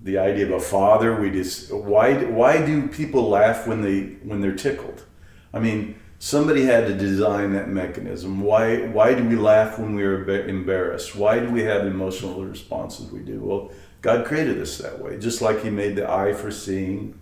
the 0.04 0.18
idea 0.18 0.46
of 0.46 0.52
a 0.52 0.60
father. 0.60 1.20
We 1.20 1.30
just 1.32 1.74
why 1.74 2.24
why 2.26 2.66
do 2.66 2.88
people 2.88 3.30
laugh 3.30 3.68
when 3.68 3.82
they 3.82 4.02
when 4.24 4.42
they're 4.42 4.56
tickled? 4.56 5.06
I 5.54 5.60
mean, 5.60 5.96
somebody 6.20 6.64
had 6.64 6.88
to 6.88 6.94
design 6.94 7.54
that 7.54 7.70
mechanism. 7.70 8.42
Why 8.42 8.88
why 8.88 9.14
do 9.14 9.24
we 9.24 9.36
laugh 9.36 9.80
when 9.80 9.96
we 9.96 10.04
are 10.04 10.26
embarrassed? 10.48 11.16
Why 11.16 11.40
do 11.40 11.50
we 11.50 11.64
have 11.64 11.86
emotional 11.86 12.44
responses 12.44 13.12
we 13.12 13.20
do? 13.20 13.40
Well 13.42 13.72
God 14.02 14.26
created 14.26 14.62
us 14.62 14.78
that 14.78 15.00
way, 15.00 15.18
just 15.18 15.42
like 15.42 15.64
He 15.64 15.70
made 15.70 15.96
the 15.96 16.10
eye 16.10 16.34
for 16.34 16.52
seeing 16.52 17.20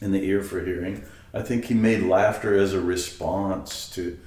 and 0.00 0.14
the 0.14 0.22
ear 0.22 0.42
for 0.42 0.64
hearing. 0.64 1.04
I 1.34 1.42
think 1.42 1.64
He 1.64 1.74
made 1.74 2.02
laughter 2.02 2.56
as 2.56 2.72
a 2.72 2.80
response 2.80 3.88
to 3.90 4.18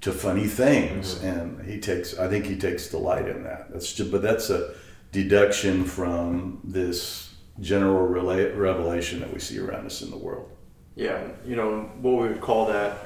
to 0.00 0.12
funny 0.12 0.46
things, 0.46 1.16
mm-hmm. 1.16 1.26
and 1.26 1.66
He 1.66 1.80
takes. 1.80 2.18
I 2.18 2.28
think 2.28 2.46
He 2.46 2.56
takes 2.56 2.88
delight 2.88 3.28
in 3.28 3.44
that. 3.44 3.70
That's 3.70 3.92
just, 3.92 4.10
but 4.10 4.22
that's 4.22 4.48
a 4.50 4.74
deduction 5.12 5.84
from 5.84 6.60
this 6.64 7.34
general 7.60 8.06
revelation 8.06 9.20
that 9.20 9.32
we 9.32 9.40
see 9.40 9.58
around 9.58 9.86
us 9.86 10.02
in 10.02 10.10
the 10.10 10.16
world. 10.16 10.50
Yeah, 10.94 11.28
you 11.46 11.56
know 11.56 11.90
what 12.00 12.22
we 12.22 12.28
would 12.28 12.40
call 12.40 12.66
that 12.66 12.98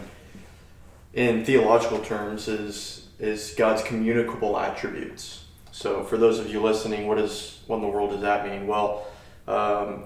in 1.14 1.44
theological 1.44 1.98
terms 2.00 2.48
is 2.48 3.08
is 3.18 3.54
God's 3.56 3.82
communicable 3.82 4.58
attributes. 4.58 5.44
So 5.70 6.02
for 6.04 6.18
those 6.18 6.38
of 6.38 6.50
you 6.50 6.60
listening, 6.60 7.06
what 7.06 7.18
is 7.18 7.60
what 7.66 7.76
in 7.76 7.82
the 7.82 7.88
world 7.88 8.10
does 8.10 8.22
that 8.22 8.46
mean? 8.46 8.66
Well, 8.66 9.06
um, 9.46 10.04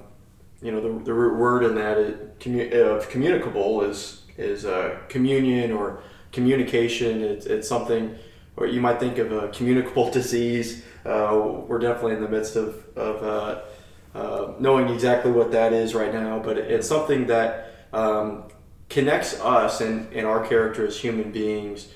you 0.63 0.73
know 0.73 0.81
the, 0.81 1.05
the 1.05 1.15
root 1.15 1.39
word 1.39 1.65
in 1.65 1.75
that 1.77 1.99
it, 1.99 2.73
of 2.73 3.09
communicable 3.09 3.83
is 3.83 4.23
is 4.37 4.65
uh, 4.65 4.99
communion 5.09 5.73
or 5.73 6.01
communication. 6.33 7.23
It's, 7.23 7.47
it's 7.47 7.69
something, 7.69 8.17
or 8.57 8.67
you 8.67 8.81
might 8.81 9.01
think 9.01 9.19
of 9.19 9.33
a 9.33 9.49
communicable 9.49 10.11
disease. 10.21 10.85
Uh, 11.07 11.63
we're 11.67 11.79
definitely 11.79 12.15
in 12.15 12.23
the 12.23 12.29
midst 12.29 12.57
of, 12.57 12.85
of 12.97 13.23
uh, 13.23 14.19
uh, 14.19 14.53
knowing 14.59 14.89
exactly 14.89 15.31
what 15.31 15.53
that 15.53 15.73
is 15.73 15.95
right 15.95 16.13
now, 16.13 16.39
but 16.39 16.59
it's 16.59 16.89
something 16.89 17.27
that 17.27 17.73
um, 17.93 18.45
connects 18.89 19.41
us 19.41 19.81
and, 19.81 20.13
and 20.13 20.27
our 20.27 20.47
character 20.47 20.87
as 20.87 20.99
human 20.99 21.31
beings 21.31 21.89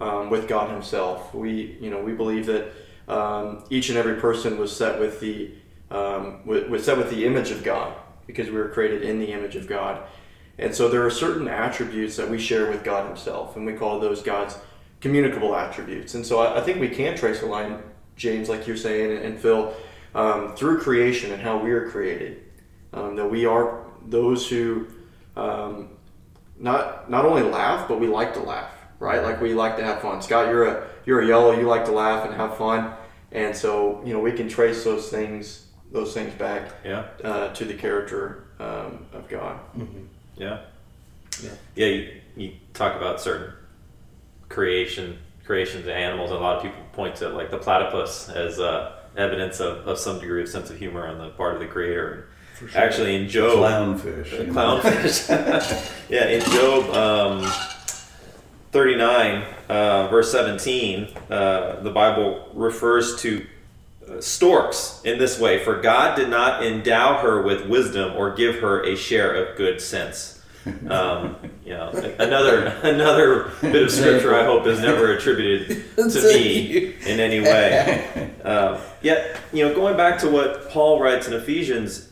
um, 0.00 0.30
with 0.30 0.48
God 0.48 0.70
Himself. 0.70 1.34
We, 1.34 1.78
you 1.80 1.90
know, 1.90 2.02
we 2.02 2.12
believe 2.12 2.46
that 2.46 2.72
um, 3.08 3.64
each 3.70 3.88
and 3.88 3.98
every 3.98 4.16
person 4.16 4.58
was 4.58 4.74
set 4.74 5.00
with 5.00 5.20
the 5.20 5.52
um, 5.90 6.46
was 6.46 6.84
set 6.84 6.98
with 6.98 7.08
the 7.08 7.24
image 7.24 7.50
of 7.50 7.64
God 7.64 7.94
because 8.26 8.48
we 8.48 8.56
were 8.56 8.68
created 8.68 9.02
in 9.02 9.18
the 9.18 9.32
image 9.32 9.56
of 9.56 9.66
God. 9.66 10.02
And 10.58 10.74
so 10.74 10.88
there 10.88 11.06
are 11.06 11.10
certain 11.10 11.48
attributes 11.48 12.16
that 12.16 12.28
we 12.28 12.38
share 12.38 12.70
with 12.70 12.84
God 12.84 13.06
Himself, 13.06 13.56
and 13.56 13.64
we 13.64 13.72
call 13.72 13.98
those 13.98 14.22
God's 14.22 14.58
communicable 15.00 15.54
attributes. 15.54 16.14
And 16.14 16.26
so 16.26 16.40
I, 16.40 16.58
I 16.58 16.60
think 16.60 16.80
we 16.80 16.88
can 16.88 17.16
trace 17.16 17.42
a 17.42 17.46
line, 17.46 17.82
James, 18.18 18.48
like 18.50 18.66
you're 18.66 18.76
saying, 18.76 19.12
and, 19.12 19.24
and 19.24 19.40
Phil, 19.40 19.72
um, 20.14 20.54
through 20.54 20.80
creation 20.80 21.32
and 21.32 21.40
how 21.40 21.56
we 21.56 21.70
are 21.70 21.88
created. 21.88 22.42
Um, 22.92 23.16
that 23.16 23.30
we 23.30 23.46
are 23.46 23.86
those 24.06 24.48
who 24.48 24.88
um, 25.36 25.90
not 26.58 27.10
not 27.10 27.24
only 27.24 27.42
laugh, 27.42 27.88
but 27.88 28.00
we 28.00 28.08
like 28.08 28.34
to 28.34 28.40
laugh, 28.40 28.72
right? 28.98 29.22
Like 29.22 29.40
we 29.40 29.54
like 29.54 29.76
to 29.76 29.84
have 29.84 30.02
fun. 30.02 30.20
Scott, 30.20 30.48
you're 30.48 30.66
a 30.66 30.86
you're 31.06 31.20
a 31.20 31.26
yellow. 31.26 31.52
You 31.52 31.66
like 31.66 31.84
to 31.86 31.92
laugh 31.92 32.26
and 32.26 32.34
have 32.34 32.56
fun. 32.58 32.92
And 33.32 33.54
so, 33.54 34.02
you 34.04 34.12
know, 34.12 34.20
we 34.20 34.32
can 34.32 34.48
trace 34.48 34.84
those 34.84 35.10
things, 35.10 35.66
those 35.92 36.14
things 36.14 36.32
back 36.34 36.72
yeah. 36.84 37.04
uh, 37.22 37.52
to 37.54 37.64
the 37.64 37.74
character 37.74 38.44
um, 38.58 39.06
of 39.12 39.28
God. 39.28 39.60
Mm-hmm. 39.76 40.04
Yeah. 40.36 40.60
Yeah. 41.42 41.50
Yeah. 41.74 41.86
You, 41.86 42.20
you 42.36 42.52
talk 42.72 42.96
about 42.96 43.20
certain 43.20 43.52
creation, 44.48 45.18
creations 45.48 45.84
of 45.84 45.88
animals. 45.88 46.30
And 46.30 46.38
a 46.38 46.42
lot 46.42 46.58
of 46.58 46.62
people 46.62 46.78
point 46.92 47.16
to 47.16 47.30
like 47.30 47.50
the 47.50 47.56
platypus 47.56 48.28
as 48.28 48.60
uh, 48.60 48.92
evidence 49.16 49.60
of, 49.60 49.88
of 49.88 49.98
some 49.98 50.20
degree 50.20 50.42
of 50.42 50.48
sense 50.48 50.70
of 50.70 50.78
humor 50.78 51.08
on 51.08 51.18
the 51.18 51.30
part 51.30 51.54
of 51.54 51.60
the 51.60 51.66
creator. 51.66 52.28
Sure. 52.58 52.68
Actually, 52.74 53.16
in 53.16 53.28
Job, 53.28 53.58
clownfish. 53.58 54.32
Uh, 54.32 54.52
clownfish. 54.52 55.92
yeah, 56.10 56.26
in 56.26 56.42
Job. 56.42 56.90
Um, 56.90 57.52
39, 58.72 59.44
uh, 59.70 60.08
verse 60.08 60.30
17, 60.30 61.08
uh, 61.30 61.80
the 61.80 61.90
Bible 61.90 62.50
refers 62.52 63.20
to 63.22 63.46
uh, 64.06 64.20
storks 64.20 65.00
in 65.04 65.18
this 65.18 65.40
way 65.40 65.64
For 65.64 65.80
God 65.80 66.16
did 66.16 66.28
not 66.28 66.62
endow 66.62 67.18
her 67.22 67.40
with 67.40 67.66
wisdom 67.66 68.14
or 68.14 68.34
give 68.34 68.56
her 68.56 68.84
a 68.84 68.96
share 68.96 69.34
of 69.34 69.56
good 69.56 69.80
sense. 69.80 70.37
Um, 70.88 71.36
you 71.64 71.72
know, 71.72 71.90
another 72.18 72.66
another 72.82 73.52
bit 73.60 73.82
of 73.82 73.90
scripture 73.90 74.34
I 74.34 74.44
hope 74.44 74.66
is 74.66 74.80
never 74.80 75.12
attributed 75.12 75.84
to 75.96 76.22
me 76.22 76.94
in 77.06 77.20
any 77.20 77.40
way. 77.40 78.32
Uh, 78.44 78.80
yet, 79.02 79.40
you 79.52 79.66
know, 79.66 79.74
going 79.74 79.96
back 79.96 80.18
to 80.20 80.30
what 80.30 80.68
Paul 80.70 81.00
writes 81.00 81.26
in 81.26 81.32
Ephesians, 81.32 82.10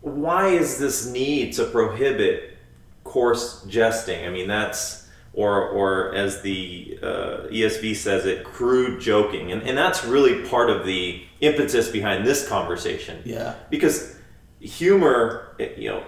why 0.00 0.48
is 0.48 0.78
this 0.78 1.06
need 1.06 1.52
to 1.54 1.64
prohibit 1.64 2.56
coarse 3.04 3.64
jesting? 3.64 4.26
I 4.26 4.30
mean, 4.30 4.48
that's 4.48 5.08
or, 5.38 5.68
or 5.68 6.14
as 6.14 6.42
the 6.42 6.98
uh, 7.00 7.46
ESV 7.50 7.94
says 7.94 8.26
it, 8.26 8.44
crude 8.44 9.00
joking. 9.00 9.52
And, 9.52 9.62
and 9.62 9.78
that's 9.78 10.04
really 10.04 10.42
part 10.48 10.68
of 10.68 10.84
the 10.84 11.22
impetus 11.40 11.88
behind 11.88 12.26
this 12.26 12.48
conversation. 12.48 13.22
Yeah. 13.24 13.54
Because 13.70 14.16
humor, 14.58 15.54
you 15.76 15.90
know, 15.90 16.02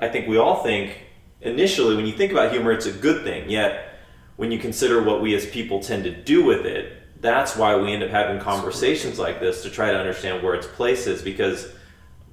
I 0.00 0.08
think 0.08 0.28
we 0.28 0.38
all 0.38 0.62
think 0.62 0.98
initially 1.40 1.96
when 1.96 2.06
you 2.06 2.12
think 2.12 2.32
about 2.32 2.52
humor, 2.52 2.72
it's 2.72 2.86
a 2.86 2.92
good 2.92 3.24
thing. 3.24 3.48
Yet 3.48 3.98
when 4.36 4.50
you 4.50 4.58
consider 4.58 5.02
what 5.02 5.22
we 5.22 5.34
as 5.34 5.46
people 5.46 5.80
tend 5.80 6.04
to 6.04 6.10
do 6.10 6.44
with 6.44 6.66
it, 6.66 6.92
that's 7.20 7.56
why 7.56 7.76
we 7.76 7.92
end 7.92 8.02
up 8.02 8.10
having 8.10 8.40
conversations 8.40 9.18
like 9.18 9.40
this 9.40 9.62
to 9.62 9.70
try 9.70 9.90
to 9.90 9.98
understand 9.98 10.42
where 10.42 10.54
its 10.54 10.66
place 10.66 11.06
is. 11.06 11.22
Because, 11.22 11.72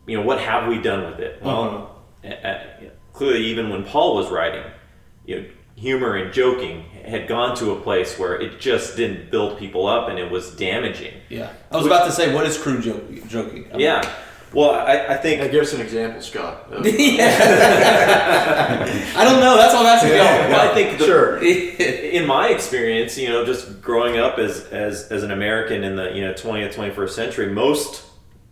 you 0.06 0.18
know, 0.18 0.24
what 0.24 0.40
have 0.40 0.68
we 0.68 0.82
done 0.82 1.10
with 1.10 1.20
it? 1.20 1.42
Well, 1.42 2.02
uh-huh. 2.24 2.90
clearly, 3.14 3.46
even 3.46 3.70
when 3.70 3.86
Paul 3.86 4.16
was 4.16 4.30
writing, 4.30 4.64
you 5.26 5.42
know, 5.42 5.46
humor 5.76 6.16
and 6.16 6.34
joking 6.34 6.84
had 7.06 7.28
gone 7.28 7.56
to 7.58 7.72
a 7.72 7.80
place 7.80 8.20
where 8.20 8.40
it 8.40 8.60
just 8.60 8.96
didn't 8.96 9.32
build 9.32 9.58
people 9.58 9.88
up 9.88 10.10
and 10.10 10.20
it 10.20 10.30
was 10.30 10.52
damaging. 10.56 11.14
Yeah. 11.30 11.54
I 11.72 11.78
was 11.78 11.86
Which, 11.86 11.92
about 11.92 12.06
to 12.06 12.12
say, 12.12 12.34
what 12.34 12.46
is 12.46 12.58
crude 12.58 12.84
joking? 12.84 13.68
I 13.70 13.72
mean, 13.72 13.80
yeah. 13.80 14.14
Well, 14.54 14.72
I, 14.72 15.14
I 15.14 15.18
think. 15.18 15.42
Yeah, 15.42 15.48
give 15.48 15.64
us 15.64 15.74
an 15.74 15.82
example, 15.82 16.22
Scott. 16.22 16.68
yeah. 16.84 17.36
I 19.16 19.24
don't 19.24 19.40
know. 19.40 19.56
That's 19.58 19.74
all 19.74 19.82
I'm 19.82 19.88
asking 19.88 20.12
yeah, 20.12 20.50
Well, 20.50 20.70
I 20.70 20.74
think 20.74 21.00
the, 21.00 21.06
sure. 21.06 21.38
in 21.44 22.28
my 22.28 22.50
experience, 22.50 23.18
you 23.18 23.30
know, 23.30 23.46
just 23.46 23.82
growing 23.82 24.18
up 24.18 24.38
as, 24.40 24.66
as 24.66 25.04
as 25.12 25.24
an 25.24 25.32
American 25.32 25.84
in 25.84 25.96
the 25.96 26.12
you 26.12 26.22
know 26.22 26.34
20th 26.34 26.74
21st 26.74 27.10
century, 27.10 27.48
most 27.48 28.04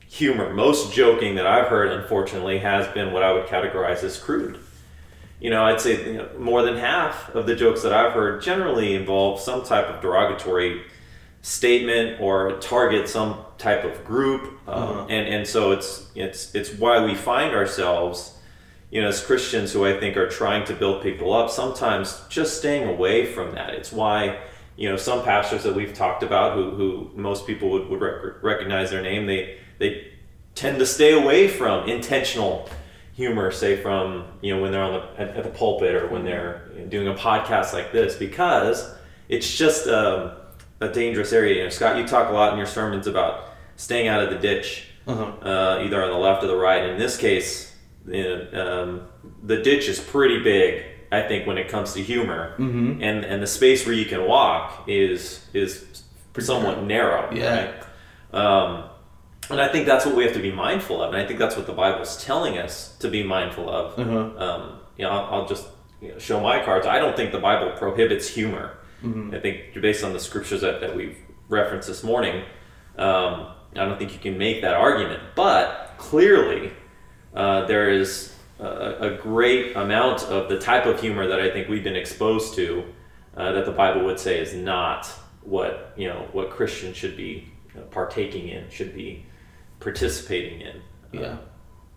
humor, 0.08 0.53
most 0.53 0.94
joking 0.94 1.36
that 1.36 1.46
I've 1.46 1.68
heard, 1.68 1.91
unfortunately, 1.91 2.60
has 2.60 2.88
been 2.94 3.12
what 3.12 3.24
I 3.24 3.34
would 3.34 3.46
categorize 3.48 4.03
as 4.03 4.18
crude 4.18 4.60
you 5.39 5.50
know, 5.50 5.63
I'd 5.63 5.79
say 5.79 6.13
you 6.13 6.18
know, 6.18 6.29
more 6.38 6.63
than 6.63 6.77
half 6.77 7.34
of 7.34 7.46
the 7.48 7.56
jokes 7.56 7.82
that 7.84 7.94
I've 7.94 8.13
heard 8.13 8.41
generally 8.41 8.94
involve 8.96 9.39
some 9.39 9.63
type 9.63 9.88
of 9.88 10.01
derogatory 10.01 10.84
statement 11.41 12.20
or 12.20 12.60
target 12.60 13.08
some 13.08 13.46
type 13.60 13.84
of 13.84 14.04
group, 14.04 14.60
uh-huh. 14.68 15.06
and 15.10 15.28
and 15.28 15.48
so 15.48 15.72
it's 15.72 16.10
it's 16.16 16.56
it's 16.56 16.74
why 16.74 17.06
we 17.06 17.13
find 17.13 17.54
ourselves, 17.54 18.36
you 18.89 19.01
know, 19.01 19.10
as 19.10 19.24
Christians 19.24 19.72
who 19.72 19.86
I 19.86 20.00
think 20.00 20.18
are 20.18 20.28
trying 20.28 20.66
to 20.66 20.74
build 20.74 21.04
people 21.04 21.34
up, 21.34 21.51
sometimes 21.51 22.22
just 22.30 22.58
staying 22.58 22.89
away 22.89 23.25
from 23.25 23.54
that. 23.54 23.75
It's 23.75 23.92
why 23.92 24.39
you 24.75 24.89
know 24.89 24.96
some 24.96 25.24
pastors 25.24 25.63
that 25.63 25.75
we've 25.75 25.94
talked 25.94 26.24
about 26.24 26.56
who 26.56 26.72
who 26.72 27.12
most 27.16 27.46
people 27.46 27.70
would 27.70 27.88
would 27.89 28.01
rec- 28.01 28.42
recognize 28.42 28.89
their 28.89 29.04
name 29.04 29.28
they 29.28 29.60
they 29.78 30.08
tend 30.56 30.80
to 30.80 30.86
stay 30.86 31.13
away 31.13 31.48
from 31.48 31.88
intentional 31.88 32.68
humor, 33.13 33.51
say 33.51 33.75
from 33.75 34.25
you 34.42 34.56
know 34.56 34.62
when 34.62 34.72
they're 34.72 34.84
on 34.84 34.94
the 34.94 35.22
at, 35.22 35.36
at 35.36 35.44
the 35.44 35.50
pulpit 35.50 35.94
or 35.94 36.08
when 36.08 36.24
they're 36.24 36.70
you 36.74 36.82
know, 36.82 36.88
doing 36.88 37.08
a 37.10 37.13
podcast 37.13 37.74
like 37.74 37.92
this, 37.92 38.16
because 38.16 38.96
it's 39.28 39.58
just 39.58 39.88
um, 39.88 40.32
a 40.80 40.88
dangerous 40.88 41.34
area. 41.34 41.58
You 41.58 41.63
know, 41.63 41.70
Scott, 41.70 41.98
you 41.98 42.08
talk 42.08 42.30
a 42.30 42.34
lot 42.34 42.54
in 42.54 42.58
your 42.58 42.68
sermons 42.68 43.08
about 43.08 43.49
staying 43.80 44.08
out 44.08 44.22
of 44.22 44.30
the 44.30 44.38
ditch, 44.38 44.86
Uh-huh. 45.08 45.24
uh, 45.52 45.84
either 45.86 46.04
on 46.04 46.10
the 46.12 46.18
left 46.18 46.44
or 46.44 46.48
the 46.48 46.56
right. 46.56 46.84
In 46.90 46.98
this 47.00 47.16
case, 47.18 47.74
you 48.08 48.24
know, 48.24 48.40
um, 48.64 49.02
the 49.44 49.58
ditch 49.58 49.88
is 49.88 50.00
pretty 50.00 50.40
big. 50.44 50.84
I 51.12 51.22
think 51.30 51.48
when 51.48 51.58
it 51.58 51.68
comes 51.70 51.94
to 51.94 52.02
humor, 52.02 52.54
Mhm. 52.60 53.00
and 53.02 53.26
and 53.26 53.42
the 53.42 53.48
space 53.48 53.86
where 53.86 53.96
you 53.96 54.06
can 54.06 54.22
walk 54.28 54.84
is 54.88 55.20
is 55.54 56.04
somewhat 56.38 56.84
narrow. 56.84 57.30
Yeah. 57.34 57.56
Right? 57.56 57.74
Um, 58.42 58.84
and 59.50 59.60
I 59.60 59.68
think 59.70 59.88
that's 59.88 60.06
what 60.06 60.16
we 60.16 60.24
have 60.26 60.34
to 60.34 60.40
be 60.50 60.52
mindful 60.52 61.02
of, 61.02 61.08
and 61.14 61.22
I 61.22 61.26
think 61.26 61.40
that's 61.40 61.58
what 61.58 61.66
the 61.66 61.74
Bible's 61.84 62.24
telling 62.24 62.58
us 62.66 62.96
to 63.00 63.08
be 63.08 63.24
mindful 63.24 63.68
of. 63.70 63.98
Uh-huh. 64.00 64.46
Um, 64.46 64.62
you 64.98 65.04
know, 65.06 65.12
I'll, 65.16 65.26
I'll 65.42 65.48
just 65.48 65.66
you 66.02 66.10
know, 66.12 66.20
show 66.20 66.40
my 66.40 66.58
cards. 66.64 66.86
I 66.86 67.00
don't 67.00 67.16
think 67.18 67.32
the 67.32 67.40
Bible 67.50 67.72
prohibits 67.84 68.28
humor. 68.38 68.78
Mm-hmm. 69.04 69.34
I 69.36 69.40
think 69.40 69.56
based 69.82 70.04
on 70.04 70.14
the 70.14 70.20
scriptures 70.20 70.62
that, 70.62 70.80
that 70.82 70.96
we've 70.96 71.18
referenced 71.48 71.88
this 71.88 72.04
morning, 72.04 72.44
um, 72.98 73.48
I 73.76 73.86
don't 73.86 73.98
think 73.98 74.14
you 74.14 74.20
can 74.20 74.38
make 74.38 74.62
that 74.62 74.74
argument. 74.74 75.22
But 75.36 75.94
clearly, 75.98 76.72
uh, 77.36 77.66
there 77.66 77.90
is 77.90 78.34
a, 78.60 79.12
a 79.12 79.18
great 79.18 79.76
amount 79.76 80.24
of 80.24 80.50
the 80.50 80.60
type 80.60 80.86
of 80.86 81.00
humor 81.00 81.28
that 81.28 81.40
I 81.40 81.50
think 81.52 81.70
we've 81.70 81.84
been 81.84 81.96
exposed 81.96 82.56
to 82.56 82.84
uh, 83.38 83.52
that 83.54 83.66
the 83.66 83.72
Bible 83.72 84.04
would 84.06 84.20
say 84.20 84.40
is 84.40 84.54
not 84.54 85.08
what 85.42 85.94
you 85.98 86.08
know 86.08 86.28
what 86.32 86.50
Christians 86.50 86.98
should 86.98 87.16
be 87.16 87.48
partaking 87.92 88.50
in, 88.50 88.70
should 88.70 88.94
be 88.94 89.26
participating 89.80 90.62
in. 90.62 90.82
Yeah, 91.12 91.38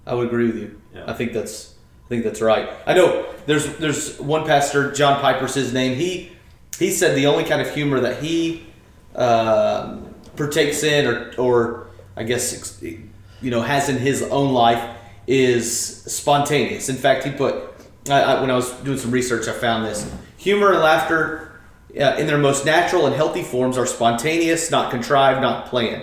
I 0.06 0.14
would 0.14 0.28
agree 0.28 0.46
with 0.46 0.56
you. 0.56 0.80
Yeah. 0.94 1.04
I 1.06 1.14
think 1.14 1.32
that's 1.32 1.74
I 2.04 2.08
think 2.08 2.24
that's 2.24 2.40
right. 2.40 2.70
I 2.86 2.94
know 2.94 3.26
there's 3.46 3.76
there's 3.78 4.18
one 4.20 4.46
pastor, 4.46 4.92
John 4.92 5.20
Piper's 5.20 5.54
his 5.54 5.72
name. 5.72 5.96
He 5.96 6.32
he 6.78 6.90
said 6.90 7.16
the 7.16 7.26
only 7.26 7.44
kind 7.44 7.60
of 7.60 7.72
humor 7.74 8.00
that 8.00 8.22
he 8.22 8.66
um 9.14 10.11
partakes 10.36 10.82
in, 10.82 11.06
or 11.06 11.32
or 11.38 11.86
I 12.16 12.24
guess 12.24 12.82
you 12.82 13.50
know 13.50 13.62
has 13.62 13.88
in 13.88 13.98
his 13.98 14.22
own 14.22 14.52
life 14.52 14.96
is 15.26 16.02
spontaneous. 16.04 16.88
In 16.88 16.96
fact, 16.96 17.24
he 17.24 17.30
put 17.30 17.72
I, 18.08 18.20
I, 18.22 18.40
when 18.40 18.50
I 18.50 18.54
was 18.54 18.70
doing 18.80 18.98
some 18.98 19.10
research, 19.10 19.48
I 19.48 19.52
found 19.52 19.86
this 19.86 20.10
humor 20.36 20.72
and 20.72 20.80
laughter. 20.80 21.48
Uh, 21.94 22.16
in 22.18 22.26
their 22.26 22.38
most 22.38 22.64
natural 22.64 23.06
and 23.06 23.14
healthy 23.14 23.42
forms 23.42 23.76
are 23.76 23.84
spontaneous, 23.84 24.70
not 24.70 24.90
contrived, 24.90 25.42
not 25.42 25.66
planned. 25.66 26.02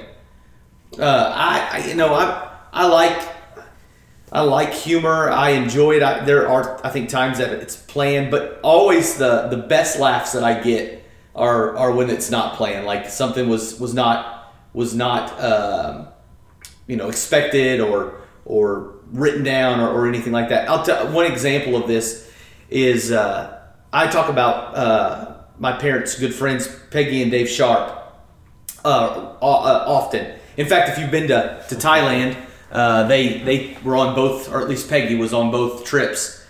Uh, 1.00 1.34
I, 1.36 1.70
I, 1.72 1.88
you 1.88 1.96
know, 1.96 2.14
I, 2.14 2.48
I 2.72 2.86
like, 2.86 3.20
I 4.32 4.42
like 4.42 4.72
humor. 4.72 5.32
I 5.32 5.52
enjoy 5.52 5.96
it. 5.96 6.04
I, 6.04 6.24
there 6.26 6.48
are, 6.48 6.80
I 6.86 6.92
think, 6.92 7.10
times 7.10 7.40
that 7.40 7.50
it's 7.54 7.76
planned, 7.76 8.30
but 8.30 8.60
always 8.62 9.18
the 9.18 9.48
the 9.48 9.58
best 9.58 10.00
laughs 10.00 10.34
that 10.34 10.44
I 10.44 10.62
get 10.62 10.99
are 11.40 11.78
are 11.78 11.92
when 11.92 12.10
it's 12.10 12.30
not 12.30 12.56
planned. 12.56 12.86
Like 12.86 13.10
something 13.10 13.50
was 13.50 13.80
was 13.80 13.94
not 13.94 14.54
was 14.74 14.94
not, 14.94 15.40
um, 15.42 16.08
you 16.88 16.96
know, 16.96 17.10
expected 17.10 17.80
or 17.80 18.22
or 18.46 18.96
written 19.12 19.44
down 19.44 19.80
or, 19.80 19.90
or 19.90 20.08
anything 20.08 20.34
like 20.34 20.50
that. 20.50 20.70
I'll 20.70 21.12
one 21.12 21.26
example 21.26 21.76
of 21.76 21.88
this 21.88 22.30
is 22.70 23.12
uh, 23.12 23.62
I 23.92 24.08
talk 24.08 24.30
about 24.30 24.76
uh, 24.76 25.38
my 25.58 25.74
parents' 25.74 26.20
good 26.20 26.34
friends 26.34 26.68
Peggy 26.92 27.22
and 27.22 27.32
Dave 27.32 27.50
Sharp 27.50 27.98
uh, 28.86 28.88
uh, 29.42 29.84
often. 29.88 30.36
In 30.58 30.68
fact, 30.68 30.90
if 30.90 31.00
you've 31.00 31.12
been 31.12 31.30
to, 31.30 31.64
to 31.70 31.76
Thailand, 31.76 32.38
uh, 32.72 33.08
they 33.08 33.40
they 33.40 33.78
were 33.84 33.96
on 33.96 34.14
both, 34.14 34.52
or 34.52 34.62
at 34.62 34.70
least 34.70 34.90
Peggy 34.90 35.16
was 35.16 35.34
on 35.34 35.52
both 35.52 35.86
trips, 35.86 36.46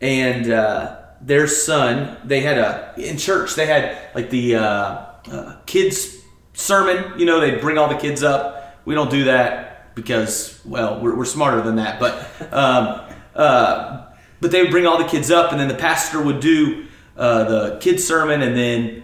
and 0.00 0.50
uh, 0.50 0.99
their 1.20 1.46
son 1.46 2.16
they 2.24 2.40
had 2.40 2.56
a 2.56 2.94
in 2.96 3.18
church 3.18 3.54
they 3.54 3.66
had 3.66 4.14
like 4.14 4.30
the 4.30 4.56
uh, 4.56 5.06
uh, 5.30 5.56
kids 5.66 6.20
sermon. 6.52 7.18
You 7.18 7.26
know, 7.26 7.40
they 7.40 7.56
bring 7.56 7.78
all 7.78 7.88
the 7.88 7.98
kids 7.98 8.22
up. 8.22 8.80
We 8.84 8.94
don't 8.94 9.10
do 9.10 9.24
that 9.24 9.94
because 9.94 10.60
well, 10.64 11.00
we're, 11.00 11.16
we're 11.16 11.24
smarter 11.24 11.60
than 11.62 11.76
that, 11.76 12.00
but. 12.00 12.52
Um, 12.52 13.06
uh, 13.34 14.06
but 14.40 14.50
they 14.50 14.62
would 14.62 14.70
bring 14.70 14.86
all 14.86 14.98
the 14.98 15.08
kids 15.08 15.30
up, 15.30 15.52
and 15.52 15.60
then 15.60 15.68
the 15.68 15.74
pastor 15.74 16.20
would 16.20 16.40
do 16.40 16.86
uh, 17.16 17.44
the 17.44 17.78
kids' 17.78 18.06
sermon, 18.06 18.42
and 18.42 18.56
then 18.56 19.02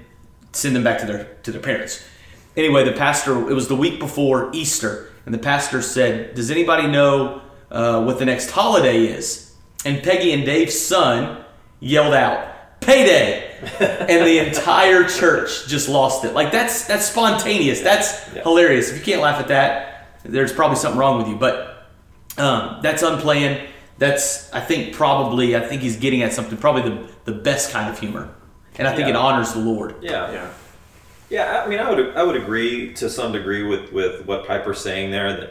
send 0.52 0.74
them 0.74 0.83
back 0.83 0.98
to 1.00 1.07
their 1.07 1.24
to 1.42 1.52
their 1.52 1.61
parents. 1.61 2.05
Anyway, 2.57 2.85
the 2.85 2.92
pastor. 2.92 3.50
It 3.50 3.55
was 3.55 3.68
the 3.68 3.76
week 3.76 3.98
before 3.98 4.50
Easter, 4.52 5.12
and 5.26 5.35
the 5.35 5.38
pastor 5.38 5.83
said, 5.83 6.35
"Does 6.35 6.50
anybody 6.50 6.88
know 6.88 7.42
uh, 7.70 8.02
what 8.02 8.18
the 8.18 8.24
next 8.24 8.50
holiday 8.50 9.05
is?" 9.05 9.55
And 9.85 10.02
Peggy 10.02 10.33
and 10.33 10.44
Dave's 10.44 10.79
son 10.79 11.44
yelled 11.81 12.15
out, 12.15 12.81
"Payday!" 12.81 13.43
and 13.81 14.27
the 14.27 14.39
entire 14.47 15.05
church 15.05 15.67
just 15.67 15.89
lost 15.89 16.25
it. 16.25 16.35
Like 16.35 16.53
that's 16.53 16.87
that's 16.87 17.07
spontaneous. 17.07 17.81
That's 17.81 18.12
Yeah. 18.35 18.43
hilarious. 18.43 18.91
If 18.91 18.99
you 18.99 19.05
can't 19.05 19.23
laugh 19.23 19.41
at 19.41 19.49
that, 19.49 20.09
there's 20.25 20.53
probably 20.53 20.77
something 20.77 20.99
wrong 20.99 21.19
with 21.19 21.29
you. 21.29 21.37
But 21.37 21.87
um, 22.39 22.81
that's 22.83 23.03
unplanned. 23.03 23.61
That's 23.99 24.53
I 24.53 24.61
think 24.61 24.95
probably 24.95 25.57
I 25.57 25.61
think 25.61 25.83
he's 25.83 25.97
getting 25.97 26.23
at 26.23 26.33
something. 26.33 26.59
Probably 26.59 26.83
the 26.83 26.99
the 27.25 27.33
best 27.33 27.73
kind 27.73 27.89
of 27.89 27.99
humor, 27.99 28.29
and 28.79 28.87
I 28.87 28.91
think 28.95 29.09
Yeah. 29.09 29.15
it 29.15 29.17
honors 29.17 29.53
the 29.53 29.61
Lord. 29.61 29.95
Yeah. 30.03 30.31
Yeah. 30.33 30.49
Yeah, 31.29 31.62
I 31.65 31.69
mean, 31.69 31.81
I 31.81 31.91
would 31.91 32.15
I 32.17 32.23
would 32.23 32.37
agree 32.37 32.93
to 32.95 33.09
some 33.11 33.33
degree 33.33 33.62
with 33.65 33.93
with 33.93 34.27
what 34.27 34.47
Piper's 34.47 34.79
saying 34.81 35.11
there. 35.11 35.33
That 35.33 35.41
and 35.41 35.51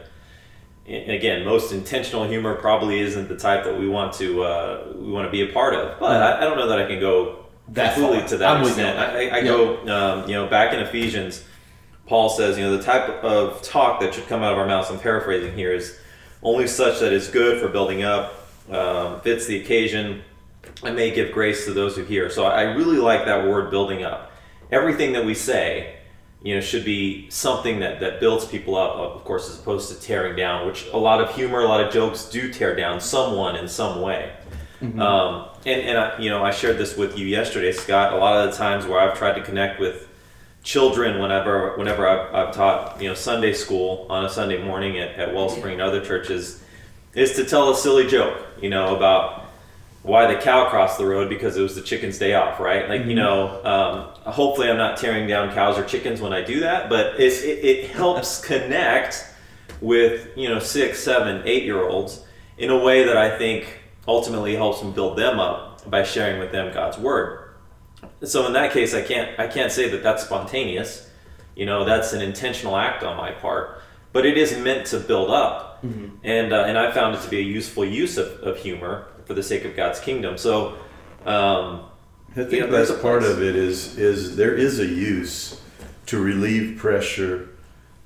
again, 0.87 1.45
most 1.45 1.71
intentional 1.71 2.25
humor 2.25 2.55
probably 2.55 2.99
isn't 2.99 3.27
the 3.27 3.37
type 3.37 3.63
that 3.63 3.77
we 3.77 3.87
want 3.87 4.13
to 4.13 4.43
uh, 4.43 4.93
we 4.95 5.11
want 5.11 5.25
to 5.27 5.31
be 5.31 5.41
a 5.49 5.53
part 5.53 5.73
of. 5.73 5.99
But 5.99 6.21
I, 6.21 6.37
I 6.37 6.41
don't 6.41 6.57
know 6.57 6.67
that 6.67 6.79
I 6.79 6.85
can 6.87 6.99
go 6.99 7.45
That 7.69 7.93
completely 7.95 8.19
far. 8.19 8.27
to 8.29 8.37
that 8.37 8.57
I'm 8.57 8.63
extent. 8.65 8.99
I, 8.99 9.05
I, 9.05 9.19
I 9.19 9.37
Yeah. 9.39 9.43
go, 9.43 9.87
um, 9.87 10.29
you 10.29 10.35
know, 10.35 10.47
back 10.47 10.73
in 10.73 10.79
Ephesians, 10.79 11.43
Paul 12.07 12.29
says, 12.29 12.57
you 12.57 12.63
know, 12.63 12.77
the 12.77 12.83
type 12.83 13.09
of 13.23 13.61
talk 13.63 13.99
that 14.01 14.13
should 14.13 14.27
come 14.27 14.43
out 14.43 14.53
of 14.53 14.59
our 14.59 14.67
mouths. 14.67 14.89
I'm 14.91 14.99
paraphrasing 14.99 15.53
here 15.55 15.73
is 15.73 15.97
only 16.43 16.67
such 16.67 16.99
that 16.99 17.11
is 17.11 17.27
good 17.29 17.59
for 17.59 17.67
building 17.69 18.03
up, 18.03 18.47
um, 18.69 19.21
fits 19.21 19.47
the 19.47 19.59
occasion, 19.61 20.21
and 20.83 20.95
may 20.95 21.09
give 21.09 21.31
grace 21.31 21.65
to 21.65 21.73
those 21.73 21.95
who 21.95 22.03
hear. 22.03 22.29
So 22.29 22.45
I 22.45 22.61
really 22.73 22.97
like 22.97 23.25
that 23.25 23.47
word 23.47 23.71
building 23.71 24.03
up. 24.03 24.31
Everything 24.71 25.13
that 25.13 25.25
we 25.25 25.33
say, 25.33 25.94
you 26.45 26.53
know, 26.53 26.61
should 26.61 26.85
be 26.85 27.27
something 27.31 27.79
that, 27.79 27.99
that 27.99 28.19
builds 28.19 28.45
people 28.45 28.75
up, 28.75 28.97
of 28.97 29.23
course, 29.23 29.49
as 29.49 29.59
opposed 29.59 29.91
to 29.91 29.99
tearing 29.99 30.35
down, 30.35 30.67
which 30.67 30.85
a 30.93 30.97
lot 30.97 31.19
of 31.19 31.35
humor, 31.35 31.61
a 31.61 31.67
lot 31.67 31.83
of 31.83 31.91
jokes 31.91 32.25
do 32.25 32.53
tear 32.53 32.75
down 32.75 33.01
someone 33.01 33.55
in 33.55 33.67
some 33.67 33.99
way. 33.99 34.31
Um, 34.99 35.47
and 35.65 35.81
and 35.81 35.97
I, 35.97 36.19
you 36.19 36.29
know, 36.29 36.43
I 36.43 36.51
shared 36.51 36.77
this 36.77 36.95
with 36.95 37.17
you 37.17 37.25
yesterday, 37.25 37.71
Scott. 37.71 38.13
A 38.13 38.17
lot 38.17 38.45
of 38.45 38.51
the 38.51 38.57
times 38.57 38.85
where 38.85 38.99
I've 38.99 39.17
tried 39.17 39.33
to 39.33 39.41
connect 39.41 39.79
with 39.79 40.07
children 40.61 41.19
whenever 41.19 41.75
whenever 41.77 42.07
I've, 42.07 42.35
I've 42.35 42.53
taught 42.53 43.01
you 43.01 43.09
know 43.09 43.15
Sunday 43.15 43.53
school 43.53 44.05
on 44.09 44.25
a 44.25 44.29
Sunday 44.29 44.63
morning 44.63 44.99
at, 44.99 45.15
at 45.15 45.33
Wellspring 45.33 45.73
and 45.73 45.81
other 45.81 46.05
churches 46.05 46.63
is 47.15 47.35
to 47.37 47.45
tell 47.45 47.71
a 47.71 47.75
silly 47.75 48.05
joke, 48.05 48.37
you 48.61 48.69
know, 48.69 48.95
about 48.95 49.44
why 50.05 50.31
the 50.31 50.39
cow 50.39 50.69
crossed 50.69 50.99
the 50.99 51.05
road 51.05 51.29
because 51.29 51.57
it 51.57 51.63
was 51.63 51.73
the 51.73 51.81
chicken's 51.81 52.19
day 52.19 52.35
off, 52.35 52.59
right? 52.59 52.87
Like, 52.87 53.05
you 53.05 53.15
know, 53.15 53.63
um, 53.65 54.31
hopefully 54.31 54.69
I'm 54.69 54.77
not 54.77 54.97
tearing 54.97 55.27
down 55.27 55.51
cows 55.51 55.79
or 55.79 55.83
chickens 55.83 56.21
when 56.21 56.31
I 56.31 56.43
do 56.43 56.59
that, 56.59 56.89
but 56.89 57.19
it, 57.19 57.33
it, 57.43 57.65
it 57.65 57.89
helps 57.89 58.39
connect 58.45 59.25
with, 59.81 60.29
you 60.37 60.47
know, 60.47 60.59
six, 60.59 60.99
seven, 60.99 61.41
eight 61.45 61.63
year 61.63 61.81
olds 61.81 62.23
in 62.59 62.69
a 62.69 62.77
way 62.77 63.03
that 63.03 63.17
I 63.17 63.35
think 63.35 63.79
ultimately 64.07 64.55
helps 64.55 64.79
them 64.79 64.91
build 64.91 65.17
them 65.17 65.39
up 65.39 65.89
by 65.89 66.03
sharing 66.03 66.39
with 66.39 66.51
them 66.51 66.71
God's 66.71 66.99
word. 66.99 67.55
So 68.23 68.45
in 68.45 68.53
that 68.53 68.73
case, 68.73 68.93
I 68.93 69.01
can't 69.01 69.39
I 69.39 69.47
can't 69.47 69.71
say 69.71 69.89
that 69.89 70.03
that's 70.03 70.23
spontaneous. 70.23 71.09
You 71.55 71.65
know, 71.65 71.83
that's 71.83 72.13
an 72.13 72.21
intentional 72.21 72.77
act 72.77 73.03
on 73.03 73.17
my 73.17 73.31
part, 73.31 73.81
but 74.13 74.25
it 74.25 74.37
is 74.37 74.55
meant 74.59 74.85
to 74.87 74.99
build 74.99 75.31
up. 75.31 75.83
And 76.23 76.53
uh, 76.53 76.65
and 76.67 76.77
I 76.77 76.91
found 76.91 77.15
it 77.15 77.21
to 77.21 77.29
be 77.29 77.39
a 77.39 77.43
useful 77.43 77.83
use 77.83 78.17
of, 78.17 78.27
of 78.41 78.57
humor 78.57 79.07
for 79.25 79.33
the 79.33 79.43
sake 79.43 79.65
of 79.65 79.75
God's 79.75 79.99
kingdom. 79.99 80.37
So, 80.37 80.75
um, 81.25 81.81
I 82.31 82.35
think 82.35 82.51
You 82.53 82.59
know, 82.61 82.67
there's 82.71 82.89
that's 82.89 82.99
a 82.99 83.01
part 83.01 83.23
of 83.23 83.41
it 83.41 83.55
is 83.55 83.97
is 83.97 84.35
there 84.35 84.53
is 84.53 84.79
a 84.79 84.85
use 84.85 85.61
to 86.07 86.21
relieve 86.21 86.77
pressure, 86.77 87.49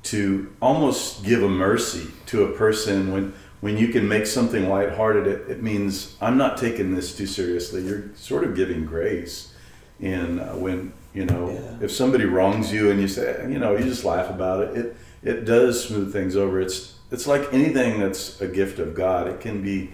to 0.04 0.54
almost 0.62 1.24
give 1.26 1.44
a 1.44 1.50
mercy 1.50 2.08
to 2.28 2.44
a 2.44 2.52
person 2.54 3.12
when 3.12 3.34
when 3.62 3.78
you 3.78 3.90
can 3.90 4.08
make 4.08 4.26
something 4.26 4.70
lighthearted. 4.70 5.28
It, 5.28 5.50
it 5.50 5.64
means 5.64 6.16
I'm 6.22 6.38
not 6.38 6.58
taking 6.58 6.96
this 6.96 7.16
too 7.18 7.26
seriously. 7.26 7.82
You're 7.82 8.04
sort 8.16 8.44
of 8.46 8.56
giving 8.56 8.86
grace, 8.86 9.54
and 10.00 10.40
uh, 10.40 10.54
when 10.54 10.94
you 11.14 11.26
know 11.26 11.50
Yeah. 11.50 11.86
if 11.86 11.92
somebody 11.92 12.26
wrongs 12.26 12.72
you 12.72 12.92
and 12.92 13.02
you 13.02 13.08
say 13.08 13.48
you 13.50 13.60
know 13.60 13.76
you 13.76 13.84
just 13.84 14.06
laugh 14.06 14.30
about 14.30 14.64
it, 14.64 14.78
it 14.78 14.96
it 15.24 15.46
does 15.46 15.84
smooth 15.84 16.14
things 16.14 16.36
over. 16.36 16.62
It's 16.62 16.94
it's 17.12 17.26
like 17.26 17.52
anything 17.52 18.00
that's 18.00 18.40
a 18.40 18.48
gift 18.48 18.78
of 18.80 18.94
God. 18.94 19.28
It 19.28 19.42
can 19.42 19.64
be 19.64 19.90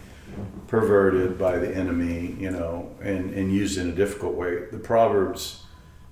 perverted 0.68 1.38
by 1.38 1.58
the 1.58 1.74
enemy, 1.76 2.36
you 2.40 2.52
know, 2.52 2.92
and, 3.02 3.34
and 3.34 3.54
used 3.54 3.78
in 3.78 3.90
a 3.90 3.94
difficult 3.94 4.36
way. 4.36 4.66
The 4.72 4.80
Proverbs, 4.80 5.64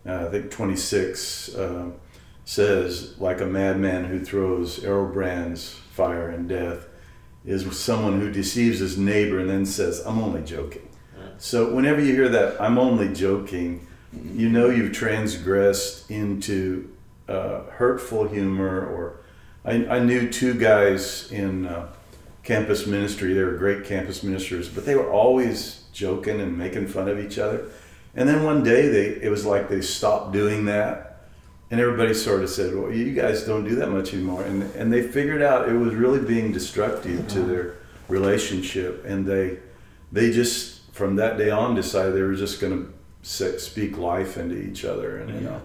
uh, 0.05 0.27
I 0.27 0.29
think 0.29 0.51
26, 0.51 1.55
uh, 1.55 1.89
says, 2.45 3.15
like 3.19 3.41
a 3.41 3.45
madman 3.45 4.05
who 4.05 4.23
throws 4.23 4.83
arrow 4.83 5.11
brands, 5.11 5.69
fire, 5.69 6.29
and 6.29 6.47
death, 6.47 6.87
is 7.45 7.77
someone 7.77 8.19
who 8.19 8.31
deceives 8.31 8.79
his 8.79 8.97
neighbor 8.97 9.39
and 9.39 9.49
then 9.49 9.65
says, 9.65 10.01
"I'm 10.05 10.19
only 10.19 10.41
joking." 10.43 10.87
So 11.37 11.73
whenever 11.73 12.01
you 12.01 12.13
hear 12.13 12.29
that, 12.29 12.61
"I'm 12.61 12.77
only 12.77 13.13
joking," 13.13 13.87
you 14.33 14.49
know 14.49 14.69
you've 14.69 14.93
transgressed 14.93 16.09
into 16.09 16.89
uh, 17.27 17.63
hurtful 17.71 18.27
humor. 18.27 18.85
Or 18.85 19.19
I, 19.65 19.97
I 19.97 19.99
knew 19.99 20.29
two 20.29 20.53
guys 20.53 21.31
in 21.31 21.65
uh, 21.65 21.91
campus 22.43 22.85
ministry. 22.85 23.33
They 23.33 23.43
were 23.43 23.53
great 23.57 23.85
campus 23.85 24.23
ministers, 24.23 24.69
but 24.69 24.85
they 24.85 24.95
were 24.95 25.09
always 25.11 25.83
joking 25.93 26.41
and 26.41 26.57
making 26.57 26.87
fun 26.87 27.07
of 27.07 27.19
each 27.19 27.37
other. 27.39 27.69
And 28.15 28.27
then 28.29 28.43
one 28.43 28.63
day, 28.63 28.89
they 28.89 29.05
it 29.25 29.29
was 29.29 29.45
like 29.45 29.69
they 29.69 29.81
stopped 29.81 30.33
doing 30.33 30.65
that, 30.65 31.27
and 31.71 31.79
everybody 31.79 32.13
sort 32.13 32.43
of 32.43 32.49
said, 32.49 32.75
"Well, 32.75 32.91
you 32.91 33.13
guys 33.13 33.43
don't 33.43 33.67
do 33.67 33.75
that 33.75 33.89
much 33.89 34.13
anymore." 34.13 34.43
And 34.43 34.63
and 34.75 34.93
they 34.93 35.01
figured 35.01 35.41
out 35.41 35.67
it 35.69 35.73
was 35.73 35.95
really 35.95 36.19
being 36.19 36.51
destructive 36.51 37.27
to 37.29 37.39
uh-huh. 37.39 37.47
their 37.47 37.73
relationship, 38.09 39.03
and 39.05 39.25
they 39.25 39.57
they 40.11 40.31
just 40.31 40.91
from 40.91 41.15
that 41.15 41.37
day 41.37 41.49
on 41.49 41.73
decided 41.73 42.13
they 42.13 42.21
were 42.21 42.35
just 42.35 42.61
going 42.61 42.93
to 43.23 43.59
speak 43.59 43.97
life 43.97 44.37
into 44.37 44.57
each 44.61 44.85
other, 44.85 45.17
and 45.17 45.33
you 45.33 45.41
know. 45.41 45.61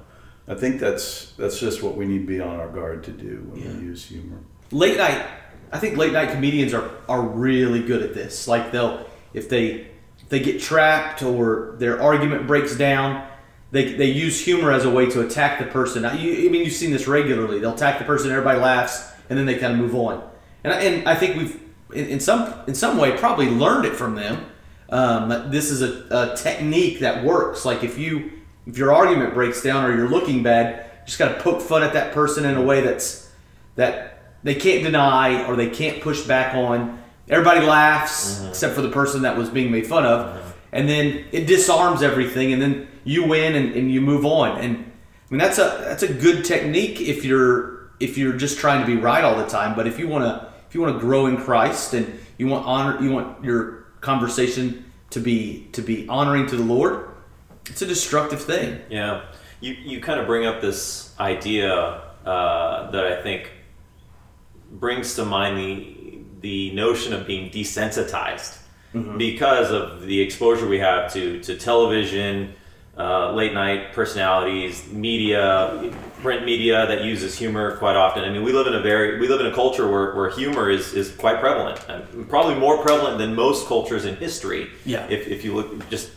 I 0.50 0.54
think 0.54 0.80
that's 0.80 1.32
that's 1.32 1.60
just 1.60 1.82
what 1.82 1.94
we 1.94 2.06
need 2.06 2.20
to 2.20 2.26
be 2.26 2.40
on 2.40 2.58
our 2.58 2.70
guard 2.70 3.04
to 3.04 3.10
do 3.10 3.46
when 3.50 3.60
Yeah. 3.60 3.76
we 3.76 3.84
use 3.84 4.06
humor. 4.06 4.38
late 4.70 4.96
night 4.96 5.26
i 5.72 5.78
think 5.78 5.96
late 5.96 6.12
night 6.12 6.30
comedians 6.30 6.72
are 6.74 6.90
are 7.08 7.22
really 7.22 7.82
good 7.82 8.02
at 8.02 8.14
this. 8.14 8.46
Like 8.48 8.72
they'll 8.72 9.06
if 9.34 9.48
they 9.48 9.88
if 10.18 10.28
they 10.28 10.40
get 10.40 10.60
trapped 10.60 11.22
or 11.22 11.74
their 11.78 12.00
argument 12.02 12.46
breaks 12.46 12.76
down 12.76 13.26
they, 13.70 13.92
they 13.94 14.06
use 14.06 14.42
humor 14.42 14.72
as 14.72 14.86
a 14.86 14.90
way 14.90 15.10
to 15.10 15.20
attack 15.20 15.58
the 15.58 15.66
person. 15.66 16.00
Now, 16.02 16.14
you, 16.14 16.48
i 16.48 16.50
mean 16.50 16.64
you've 16.64 16.72
seen 16.72 16.90
this 16.90 17.06
regularly. 17.06 17.58
They'll 17.58 17.74
attack 17.74 17.98
the 17.98 18.04
person 18.06 18.30
everybody 18.30 18.58
laughs 18.58 19.12
and 19.28 19.38
then 19.38 19.44
they 19.44 19.58
kind 19.58 19.74
of 19.74 19.78
move 19.78 19.94
on. 19.94 20.26
And, 20.64 20.72
I- 20.72 20.80
and 20.80 21.08
i 21.08 21.14
think 21.14 21.36
we've 21.36 21.60
in, 21.94 22.06
in 22.06 22.20
some 22.20 22.54
in 22.66 22.74
some 22.74 22.96
way 22.98 23.16
probably 23.16 23.48
learned 23.50 23.84
it 23.86 23.94
from 23.96 24.14
them 24.14 24.46
um, 24.90 25.50
this 25.50 25.70
is 25.70 25.82
a, 25.82 26.06
a 26.32 26.36
technique 26.36 27.00
that 27.00 27.22
works. 27.22 27.64
Like 27.66 27.84
if 27.84 27.98
you 27.98 28.32
if 28.66 28.78
your 28.78 28.92
argument 28.92 29.34
breaks 29.34 29.62
down 29.62 29.84
or 29.84 29.94
you're 29.94 30.08
looking 30.08 30.42
bad 30.42 30.84
you 31.00 31.06
just 31.06 31.18
got 31.18 31.34
to 31.34 31.40
poke 31.42 31.60
fun 31.62 31.82
at 31.82 31.92
that 31.94 32.12
person 32.12 32.44
in 32.44 32.56
a 32.56 32.62
way 32.62 32.80
that's 32.80 33.30
that 33.76 34.17
they 34.42 34.54
can't 34.54 34.84
deny 34.84 35.46
or 35.46 35.56
they 35.56 35.70
can't 35.70 36.00
push 36.00 36.22
back 36.22 36.54
on. 36.54 37.02
Everybody 37.28 37.66
laughs 37.66 38.44
except 38.48 38.74
for 38.74 38.82
the 38.82 38.90
person 38.90 39.22
that 39.22 39.36
was 39.36 39.50
being 39.50 39.70
made 39.70 39.86
fun 39.86 40.06
of, 40.06 40.56
and 40.72 40.88
then 40.88 41.24
it 41.32 41.46
disarms 41.46 42.02
everything, 42.02 42.52
and 42.52 42.62
then 42.62 42.88
you 43.04 43.26
win 43.26 43.54
and, 43.54 43.74
and 43.74 43.90
you 43.90 44.00
move 44.00 44.24
on. 44.24 44.58
And 44.58 44.76
I 44.76 45.30
mean 45.30 45.38
that's 45.38 45.58
a 45.58 45.82
that's 45.84 46.02
a 46.02 46.12
good 46.12 46.44
technique 46.44 47.00
if 47.00 47.24
you're 47.24 47.90
if 48.00 48.16
you're 48.16 48.34
just 48.34 48.58
trying 48.58 48.80
to 48.80 48.86
be 48.86 48.96
right 48.96 49.24
all 49.24 49.36
the 49.36 49.46
time. 49.46 49.74
But 49.74 49.86
if 49.86 49.98
you 49.98 50.08
want 50.08 50.24
to 50.24 50.48
if 50.68 50.74
you 50.74 50.80
want 50.80 50.94
to 50.94 51.00
grow 51.00 51.26
in 51.26 51.36
Christ 51.36 51.94
and 51.94 52.18
you 52.38 52.46
want 52.46 52.66
honor 52.66 53.02
you 53.02 53.12
want 53.12 53.44
your 53.44 53.86
conversation 54.00 54.90
to 55.10 55.20
be 55.20 55.68
to 55.72 55.82
be 55.82 56.08
honoring 56.08 56.46
to 56.46 56.56
the 56.56 56.62
Lord, 56.62 57.10
it's 57.66 57.82
a 57.82 57.86
destructive 57.86 58.42
thing. 58.42 58.80
Yeah, 58.88 59.24
you 59.60 59.72
you 59.74 60.00
kind 60.00 60.20
of 60.20 60.26
bring 60.26 60.46
up 60.46 60.60
this 60.60 61.14
idea 61.18 61.72
uh, 62.24 62.90
that 62.90 63.06
I 63.06 63.22
think 63.22 63.50
brings 64.70 65.14
to 65.14 65.24
mind 65.24 65.58
the 65.58 65.94
the 66.40 66.72
notion 66.72 67.12
of 67.12 67.26
being 67.26 67.50
desensitized 67.50 68.58
because 69.18 69.70
of 69.70 70.02
the 70.02 70.20
exposure 70.20 70.66
we 70.66 70.78
have 70.78 71.12
to 71.12 71.40
to 71.42 71.56
television, 71.56 72.54
uh, 72.96 73.32
late 73.32 73.54
night 73.54 73.92
personalities, 73.92 74.88
media, 74.90 75.92
print 76.22 76.44
media 76.44 76.86
that 76.86 77.04
uses 77.04 77.38
humor 77.38 77.76
quite 77.76 77.96
often. 77.96 78.24
I 78.24 78.30
mean, 78.30 78.42
we 78.42 78.52
live 78.52 78.66
in 78.66 78.74
a 78.74 78.80
very 78.80 79.20
we 79.20 79.28
live 79.28 79.40
in 79.40 79.46
a 79.46 79.54
culture 79.54 79.88
where, 79.88 80.14
where 80.14 80.30
humor 80.30 80.70
is, 80.70 80.94
is 80.94 81.14
quite 81.14 81.38
prevalent, 81.38 81.84
and 81.88 82.28
probably 82.28 82.54
more 82.54 82.78
prevalent 82.78 83.18
than 83.18 83.34
most 83.34 83.66
cultures 83.68 84.04
in 84.04 84.16
history. 84.16 84.70
Yeah. 84.84 85.06
If, 85.08 85.28
if 85.28 85.44
you 85.44 85.54
look 85.54 85.88
just 85.90 86.10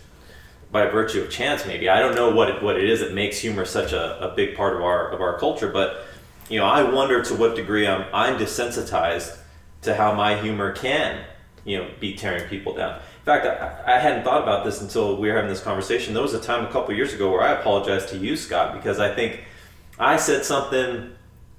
by 0.71 0.85
virtue 0.85 1.21
of 1.21 1.29
chance 1.29 1.65
maybe 1.65 1.89
i 1.89 1.99
don't 1.99 2.15
know 2.15 2.29
what 2.33 2.49
it, 2.49 2.63
what 2.63 2.77
it 2.77 2.89
is 2.89 3.01
that 3.01 3.13
makes 3.13 3.37
humor 3.37 3.65
such 3.65 3.91
a, 3.91 4.31
a 4.31 4.33
big 4.33 4.55
part 4.55 4.73
of 4.73 4.81
our 4.81 5.09
of 5.09 5.19
our 5.19 5.37
culture 5.37 5.67
but 5.67 6.05
you 6.49 6.59
know 6.59 6.65
i 6.65 6.81
wonder 6.83 7.23
to 7.23 7.33
what 7.35 7.55
degree 7.55 7.87
i'm 7.87 8.05
i'm 8.13 8.37
desensitized 8.37 9.37
to 9.81 9.95
how 9.95 10.13
my 10.13 10.39
humor 10.41 10.71
can 10.73 11.23
you 11.65 11.77
know 11.77 11.89
be 11.99 12.13
tearing 12.15 12.47
people 12.49 12.73
down 12.73 12.95
in 12.95 13.25
fact 13.25 13.45
i, 13.45 13.95
I 13.95 13.99
hadn't 13.99 14.23
thought 14.23 14.41
about 14.43 14.65
this 14.65 14.81
until 14.81 15.17
we 15.17 15.29
were 15.29 15.35
having 15.35 15.49
this 15.49 15.61
conversation 15.61 16.13
there 16.13 16.23
was 16.23 16.33
a 16.33 16.39
time 16.41 16.65
a 16.65 16.71
couple 16.71 16.93
years 16.95 17.13
ago 17.13 17.31
where 17.31 17.41
i 17.41 17.51
apologized 17.53 18.09
to 18.09 18.17
you 18.17 18.35
scott 18.35 18.73
because 18.73 18.99
i 18.99 19.13
think 19.13 19.43
i 19.99 20.17
said 20.17 20.43
something 20.45 21.11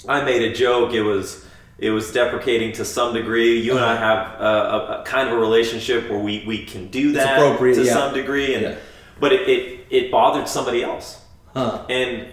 i 0.08 0.24
made 0.24 0.42
a 0.42 0.54
joke 0.54 0.92
it 0.92 1.02
was 1.02 1.46
it 1.78 1.90
was 1.90 2.12
deprecating 2.12 2.70
to 2.74 2.84
some 2.84 3.12
degree. 3.12 3.58
You 3.58 3.72
and 3.74 3.84
I 3.84 3.96
have 3.96 4.40
a, 4.40 4.44
a, 4.44 5.00
a 5.00 5.04
kind 5.04 5.28
of 5.28 5.34
a 5.36 5.40
relationship 5.40 6.08
where 6.08 6.18
we, 6.18 6.44
we 6.46 6.64
can 6.64 6.86
do 6.88 7.10
that 7.12 7.58
to 7.58 7.82
yeah. 7.84 7.92
some 7.92 8.14
degree, 8.14 8.54
and 8.54 8.62
Yeah. 8.62 8.74
but 9.18 9.32
it, 9.32 9.48
it, 9.48 9.86
it 9.90 10.10
bothered 10.12 10.46
somebody 10.46 10.84
else 10.84 11.24
Huh. 11.54 11.84
and 11.88 12.28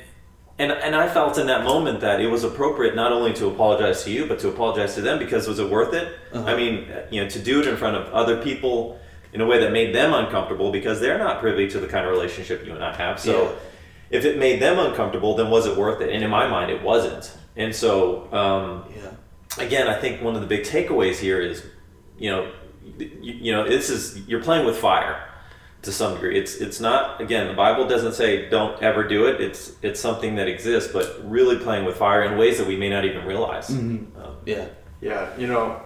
and 0.60 0.72
and 0.72 0.96
I 0.96 1.08
felt 1.08 1.38
in 1.38 1.48
that 1.48 1.64
moment 1.64 2.02
that 2.02 2.20
it 2.22 2.28
was 2.28 2.44
appropriate 2.44 2.96
not 2.96 3.12
only 3.12 3.34
to 3.34 3.48
apologize 3.48 4.04
to 4.04 4.12
you 4.12 4.26
but 4.28 4.40
to 4.40 4.50
apologize 4.50 4.94
to 4.96 5.02
them 5.02 5.18
because 5.18 5.48
was 5.48 5.60
it 5.60 5.70
worth 5.70 5.94
it 5.94 6.08
Uh-huh. 6.34 6.46
I 6.52 6.56
mean 6.56 6.88
you 7.10 7.24
know 7.24 7.30
to 7.30 7.40
do 7.40 7.62
it 7.62 7.68
in 7.68 7.78
front 7.78 7.96
of 7.98 8.14
other 8.14 8.42
people 8.44 9.00
in 9.34 9.42
a 9.42 9.46
way 9.46 9.60
that 9.60 9.72
made 9.72 9.94
them 9.96 10.14
uncomfortable 10.14 10.72
because 10.72 11.00
they're 11.00 11.18
not 11.20 11.40
privy 11.40 11.68
to 11.70 11.80
the 11.80 11.88
kind 11.88 12.06
of 12.06 12.12
relationship 12.12 12.66
you 12.66 12.74
and 12.74 12.84
I 12.84 12.94
have 12.96 13.20
so 13.20 13.34
Yeah. 13.44 14.18
if 14.18 14.26
it 14.26 14.38
made 14.38 14.62
them 14.62 14.78
uncomfortable 14.80 15.36
then 15.36 15.50
was 15.50 15.66
it 15.66 15.76
worth 15.78 16.02
it 16.02 16.10
and 16.14 16.24
in 16.24 16.30
my 16.30 16.48
mind 16.48 16.70
it 16.72 16.82
wasn't 16.84 17.26
and 17.56 17.74
so 17.76 18.32
um, 18.34 18.84
Yeah. 18.96 19.64
again, 19.66 19.88
I 19.88 19.96
think 20.00 20.22
one 20.22 20.36
of 20.36 20.42
the 20.42 20.48
big 20.48 20.64
takeaways 20.64 21.18
here 21.18 21.42
is, 21.42 21.64
you 22.18 22.30
know, 22.32 22.52
you, 22.98 23.34
you 23.46 23.52
know, 23.52 23.68
this 23.68 23.90
is 23.90 24.02
you're 24.28 24.42
playing 24.42 24.66
with 24.66 24.78
fire 24.78 25.16
to 25.84 25.92
some 25.92 26.14
degree. 26.16 26.38
It's 26.38 26.56
it's 26.56 26.80
not 26.80 27.22
again 27.22 27.48
the 27.48 27.54
Bible 27.54 27.88
doesn't 27.88 28.14
say 28.14 28.50
don't 28.50 28.82
ever 28.84 29.08
do 29.08 29.26
it. 29.28 29.40
It's 29.42 29.74
it's 29.82 30.00
something 30.00 30.36
that 30.36 30.48
exists, 30.48 30.92
but 30.92 31.20
really 31.24 31.58
playing 31.58 31.86
with 31.86 31.98
fire 31.98 32.24
in 32.24 32.38
ways 32.38 32.58
that 32.58 32.68
we 32.68 32.76
may 32.76 32.90
not 32.90 33.06
even 33.06 33.26
realize. 33.26 33.70
Um, 33.70 34.12
Yeah. 34.46 34.68
Yeah, 35.02 35.30
you 35.38 35.48
know, 35.48 35.82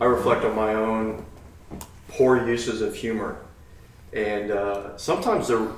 I 0.00 0.06
reflect 0.06 0.44
on 0.46 0.56
my 0.56 0.74
own 0.74 1.26
poor 2.08 2.48
uses 2.48 2.80
of 2.80 2.94
humor, 2.94 3.36
and 4.14 4.50
uh, 4.50 4.96
sometimes 4.96 5.48
they're 5.48 5.68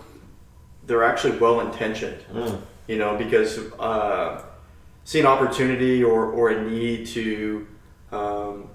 they're 0.86 1.02
actually 1.02 1.36
well 1.38 1.60
intentioned. 1.60 2.20
mm, 2.32 2.60
You 2.86 2.98
know, 2.98 3.16
because 3.18 3.58
uh, 3.80 4.42
see 5.02 5.18
an 5.18 5.26
opportunity 5.26 6.04
or, 6.04 6.26
or 6.30 6.50
a 6.50 6.62
need 6.70 7.06
to, 7.08 7.66
um, 8.12 8.68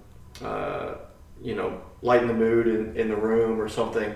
uh, 0.43 0.95
you 1.41 1.55
know, 1.55 1.79
lighten 2.01 2.27
the 2.27 2.33
mood 2.33 2.67
in, 2.67 2.97
in 2.97 3.07
the 3.07 3.15
room 3.15 3.61
or 3.61 3.69
something. 3.69 4.13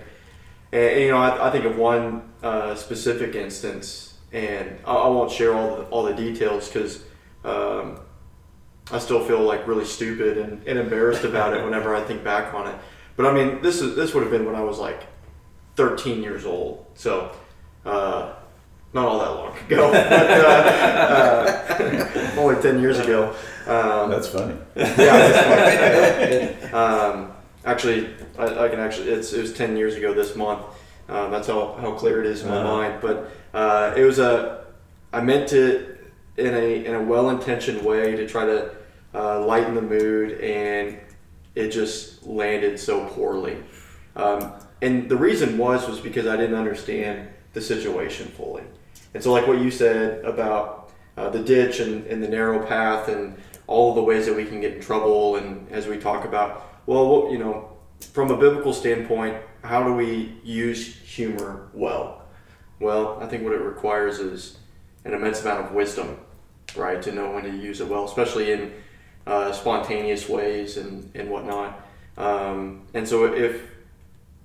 And, 0.75 0.83
and, 0.83 1.01
you 1.01 1.11
know, 1.11 1.17
I, 1.17 1.47
I 1.47 1.51
think 1.51 1.63
of 1.63 1.77
one 1.77 2.21
uh, 2.43 2.75
specific 2.75 3.33
instance, 3.33 4.15
and 4.33 4.77
I, 4.85 4.93
I 4.93 5.07
won't 5.07 5.31
share 5.31 5.53
all 5.55 5.77
the, 5.77 5.83
all 5.83 6.03
the 6.03 6.13
details 6.13 6.67
because 6.67 7.01
um, 7.45 8.01
I 8.91 8.99
still 8.99 9.23
feel 9.23 9.39
like 9.39 9.65
really 9.67 9.85
stupid 9.85 10.37
and, 10.37 10.61
and 10.67 10.77
embarrassed 10.77 11.23
about 11.23 11.53
it 11.53 11.63
whenever 11.67 11.95
I 11.95 12.01
think 12.01 12.25
back 12.25 12.53
on 12.53 12.67
it. 12.67 12.75
But 13.15 13.25
I 13.25 13.33
mean, 13.33 13.61
this 13.61 13.79
is 13.79 13.95
this 13.95 14.13
would 14.13 14.23
have 14.23 14.31
been 14.31 14.45
when 14.45 14.55
I 14.55 14.61
was 14.63 14.77
like 14.77 15.03
13 15.77 16.21
years 16.21 16.45
old, 16.45 16.85
so 16.95 17.31
uh, 17.85 18.33
not 18.91 19.07
all 19.07 19.19
that 19.19 19.29
long 19.29 19.57
ago, 19.67 19.91
but 19.93 20.11
uh, 20.11 21.75
uh, 21.79 22.31
only 22.37 22.61
10 22.61 22.81
years 22.81 22.99
ago. 22.99 23.29
Um, 23.65 24.11
That's 24.11 24.27
funny. 24.27 24.57
yeah, 24.75 24.93
that's 24.95 26.69
fine. 26.69 26.73
um, 26.73 27.31
actually, 27.65 28.09
I, 28.37 28.65
I 28.65 28.69
can 28.69 28.79
actually. 28.79 29.09
It's 29.09 29.33
it 29.33 29.41
was 29.41 29.53
ten 29.53 29.75
years 29.77 29.95
ago 29.95 30.13
this 30.13 30.35
month. 30.35 30.61
Um, 31.07 31.29
that's 31.31 31.47
how, 31.47 31.73
how 31.79 31.91
clear 31.91 32.19
it 32.21 32.25
is 32.27 32.41
in 32.41 32.49
my 32.49 32.57
Uh-huh. 32.57 32.77
mind. 32.77 33.01
But 33.01 33.31
uh, 33.53 33.93
it 33.95 34.03
was 34.03 34.19
a. 34.19 34.65
I 35.13 35.21
meant 35.21 35.53
it 35.53 35.99
in 36.37 36.53
a 36.53 36.85
in 36.85 36.93
a 36.95 37.01
well 37.01 37.29
intentioned 37.29 37.83
way 37.85 38.15
to 38.15 38.27
try 38.27 38.45
to 38.45 38.71
uh, 39.13 39.45
lighten 39.45 39.75
the 39.75 39.81
mood, 39.81 40.39
and 40.41 40.97
it 41.55 41.69
just 41.69 42.25
landed 42.25 42.79
so 42.79 43.05
poorly. 43.05 43.57
Um, 44.15 44.51
and 44.81 45.09
the 45.09 45.15
reason 45.17 45.57
was 45.57 45.87
was 45.87 45.99
because 45.99 46.27
I 46.27 46.35
didn't 46.37 46.55
understand 46.55 47.29
the 47.53 47.61
situation 47.61 48.27
fully. 48.27 48.63
And 49.13 49.23
so, 49.23 49.31
like 49.31 49.47
what 49.47 49.59
you 49.61 49.71
said 49.71 50.25
about 50.25 50.91
uh, 51.15 51.29
the 51.29 51.39
ditch 51.39 51.79
and, 51.79 52.05
and 52.07 52.21
the 52.21 52.27
narrow 52.27 52.65
path 52.65 53.07
and 53.07 53.37
all 53.67 53.95
the 53.95 54.03
ways 54.03 54.25
that 54.25 54.35
we 54.35 54.43
can 54.45 54.59
get 54.59 54.73
in 54.73 54.81
trouble, 54.81 55.37
and 55.37 55.69
as 55.71 55.87
we 55.87 55.97
talk 55.97 56.25
about, 56.25 56.74
well, 56.85 57.29
you 57.31 57.37
know, 57.37 57.69
from 58.13 58.31
a 58.31 58.37
biblical 58.37 58.73
standpoint, 58.73 59.37
how 59.63 59.83
do 59.83 59.93
we 59.93 60.37
use 60.43 60.95
humor 60.95 61.69
well? 61.73 62.23
Well, 62.79 63.17
I 63.21 63.27
think 63.27 63.43
what 63.43 63.53
it 63.53 63.61
requires 63.61 64.19
is 64.19 64.57
an 65.05 65.13
immense 65.13 65.41
amount 65.41 65.65
of 65.65 65.71
wisdom, 65.71 66.17
right, 66.75 67.01
to 67.01 67.11
know 67.11 67.31
when 67.31 67.43
to 67.43 67.49
use 67.49 67.81
it 67.81 67.87
well, 67.87 68.05
especially 68.05 68.51
in 68.51 68.73
uh, 69.25 69.51
spontaneous 69.51 70.27
ways 70.29 70.77
and, 70.77 71.09
and 71.15 71.29
whatnot. 71.29 71.87
Um, 72.17 72.83
and 72.93 73.07
so 73.07 73.33
if 73.33 73.61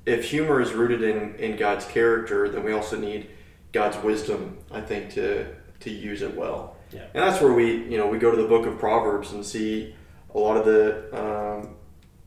if 0.07 0.25
humor 0.25 0.61
is 0.61 0.73
rooted 0.73 1.03
in, 1.03 1.35
in 1.37 1.57
God's 1.57 1.85
character, 1.85 2.49
then 2.49 2.65
we 2.65 2.73
also 2.73 2.99
need 2.99 3.29
God's 3.73 3.97
wisdom, 4.03 4.59
I 4.71 4.81
think, 4.81 5.11
to 5.11 5.47
to 5.81 5.91
use 5.91 6.23
it 6.23 6.35
well. 6.37 6.77
Yeah. 6.93 7.05
And 7.15 7.23
that's 7.23 7.41
where 7.41 7.53
we, 7.53 7.85
you 7.85 7.97
know, 7.97 8.07
we 8.07 8.19
go 8.19 8.31
to 8.31 8.37
the 8.37 8.49
book 8.49 8.67
of 8.67 8.79
Proverbs 8.79 9.33
and 9.33 9.45
see 9.45 9.95
a 10.35 10.39
lot 10.39 10.57
of 10.57 10.65
the 10.65 11.09
um, 11.17 11.77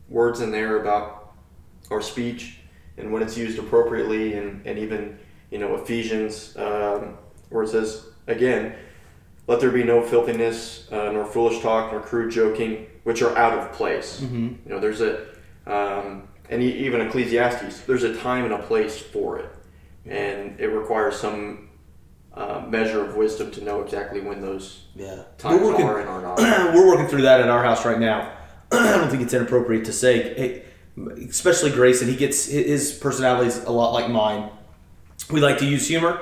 words 0.08 0.40
in 0.40 0.50
there 0.50 0.80
about 0.80 1.32
our 1.90 2.00
speech 2.00 2.58
and 2.96 3.12
when 3.12 3.22
it's 3.22 3.36
used 3.36 3.58
appropriately, 3.58 4.34
and, 4.34 4.64
and 4.66 4.78
even 4.78 5.18
you 5.50 5.58
know 5.58 5.74
Ephesians 5.74 6.56
um, 6.56 7.16
where 7.50 7.64
it 7.64 7.68
says 7.68 8.06
again, 8.26 8.74
let 9.46 9.60
there 9.60 9.70
be 9.70 9.82
no 9.82 10.00
filthiness, 10.02 10.88
uh, 10.92 11.10
nor 11.12 11.24
foolish 11.26 11.60
talk, 11.60 11.92
nor 11.92 12.00
crude 12.00 12.30
joking, 12.32 12.86
which 13.02 13.20
are 13.20 13.36
out 13.36 13.58
of 13.58 13.72
place. 13.72 14.20
Mm-hmm. 14.20 14.46
You 14.64 14.74
know, 14.74 14.80
there's 14.80 15.00
a 15.00 15.26
um, 15.66 16.28
and 16.48 16.62
e- 16.62 16.84
even 16.86 17.00
Ecclesiastes, 17.00 17.80
there's 17.80 18.04
a 18.04 18.16
time 18.18 18.44
and 18.44 18.54
a 18.54 18.58
place 18.62 18.98
for 19.00 19.38
it, 19.40 19.50
and 20.06 20.58
it 20.60 20.68
requires 20.68 21.16
some 21.16 21.70
uh, 22.32 22.64
measure 22.68 23.04
of 23.04 23.16
wisdom 23.16 23.50
to 23.52 23.64
know 23.64 23.82
exactly 23.82 24.20
when 24.20 24.40
those 24.40 24.86
Yeah. 24.94 25.22
times 25.38 25.62
working, 25.62 25.86
are 25.86 26.00
and 26.00 26.08
are 26.08 26.22
not. 26.22 26.38
we're 26.74 26.86
working 26.88 27.06
through 27.08 27.22
that 27.22 27.40
at 27.40 27.48
our 27.48 27.62
house 27.64 27.84
right 27.84 27.98
now. 27.98 28.32
I 28.94 28.96
don't 28.96 29.10
think 29.10 29.22
it's 29.22 29.34
inappropriate 29.34 29.84
to 29.86 29.92
say, 29.92 30.62
especially 31.28 31.70
Grayson. 31.70 32.08
He 32.08 32.16
gets 32.16 32.46
his 32.46 32.92
personality 32.92 33.48
is 33.48 33.64
a 33.64 33.70
lot 33.70 33.92
like 33.92 34.10
mine. 34.10 34.50
We 35.30 35.40
like 35.40 35.58
to 35.58 35.66
use 35.66 35.88
humor. 35.88 36.20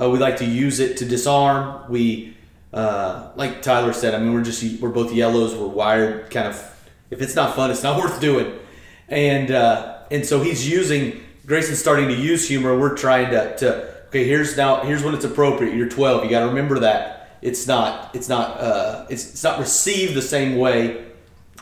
Uh, 0.00 0.10
we 0.10 0.18
like 0.18 0.36
to 0.36 0.44
use 0.44 0.78
it 0.80 0.96
to 0.98 1.04
disarm. 1.04 1.90
We, 1.90 2.36
uh, 2.72 3.30
like 3.34 3.62
Tyler 3.62 3.92
said, 3.92 4.14
I 4.14 4.18
mean, 4.18 4.32
we're 4.32 4.44
just 4.44 4.80
we're 4.80 4.90
both 4.90 5.12
yellows. 5.12 5.54
We're 5.54 5.66
wired 5.66 6.30
kind 6.30 6.46
of. 6.46 6.74
If 7.10 7.22
it's 7.22 7.34
not 7.34 7.56
fun, 7.56 7.70
it's 7.70 7.82
not 7.82 7.98
worth 8.00 8.20
doing. 8.20 8.58
And 9.08 9.50
uh, 9.50 10.00
and 10.10 10.24
so 10.24 10.40
he's 10.40 10.68
using 10.68 11.20
Grayson's 11.46 11.78
starting 11.78 12.08
to 12.08 12.14
use 12.14 12.46
humor. 12.46 12.78
We're 12.78 12.96
trying 12.96 13.30
to, 13.30 13.56
to 13.56 14.04
okay. 14.08 14.24
Here's 14.24 14.56
now 14.56 14.84
here's 14.84 15.02
when 15.02 15.14
it's 15.14 15.24
appropriate. 15.24 15.74
You're 15.74 15.88
12. 15.88 16.24
You 16.24 16.30
got 16.30 16.40
to 16.40 16.46
remember 16.46 16.78
that 16.80 17.38
it's 17.42 17.66
not 17.66 18.14
it's 18.14 18.28
not 18.28 18.60
uh, 18.60 19.06
it's, 19.08 19.30
it's 19.30 19.44
not 19.44 19.58
received 19.58 20.14
the 20.14 20.22
same 20.22 20.58
way 20.58 21.07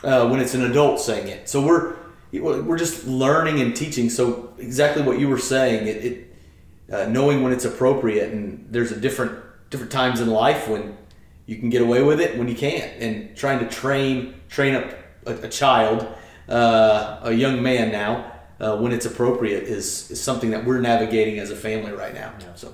uh, 0.03 0.27
when 0.29 0.39
it's 0.39 0.53
an 0.53 0.63
adult 0.63 0.99
saying 0.99 1.27
it. 1.27 1.49
So 1.49 1.65
we're 1.65 1.95
we're 2.31 2.77
just 2.77 3.07
learning 3.07 3.61
and 3.61 3.75
teaching. 3.75 4.09
So 4.09 4.53
exactly 4.57 5.01
what 5.01 5.19
you 5.19 5.29
were 5.29 5.37
saying, 5.37 5.87
it, 5.87 6.05
it 6.05 6.35
uh, 6.91 7.05
knowing 7.09 7.43
when 7.43 7.51
it's 7.51 7.65
appropriate, 7.65 8.31
and 8.31 8.67
there's 8.69 8.91
a 8.91 8.99
different 8.99 9.43
different 9.69 9.91
times 9.91 10.21
in 10.21 10.29
life 10.29 10.67
when 10.67 10.97
you 11.45 11.57
can 11.57 11.69
get 11.69 11.81
away 11.81 12.03
with 12.03 12.19
it, 12.19 12.37
when 12.37 12.47
you 12.47 12.55
can't, 12.55 12.91
and 13.01 13.35
trying 13.35 13.59
to 13.59 13.67
train 13.67 14.35
train 14.49 14.75
up 14.75 14.93
a, 15.25 15.33
a 15.33 15.49
child, 15.49 16.07
uh, 16.49 17.19
a 17.23 17.31
young 17.31 17.61
man 17.61 17.91
now. 17.91 18.33
Uh, 18.59 18.75
when 18.75 18.91
it's 18.91 19.05
appropriate 19.05 19.65
is, 19.65 20.09
is 20.09 20.19
something 20.19 20.49
that 20.49 20.65
we're 20.65 20.79
navigating 20.79 21.37
as 21.37 21.51
a 21.51 21.55
family 21.55 21.91
right 21.91 22.15
now. 22.15 22.33
So 22.55 22.73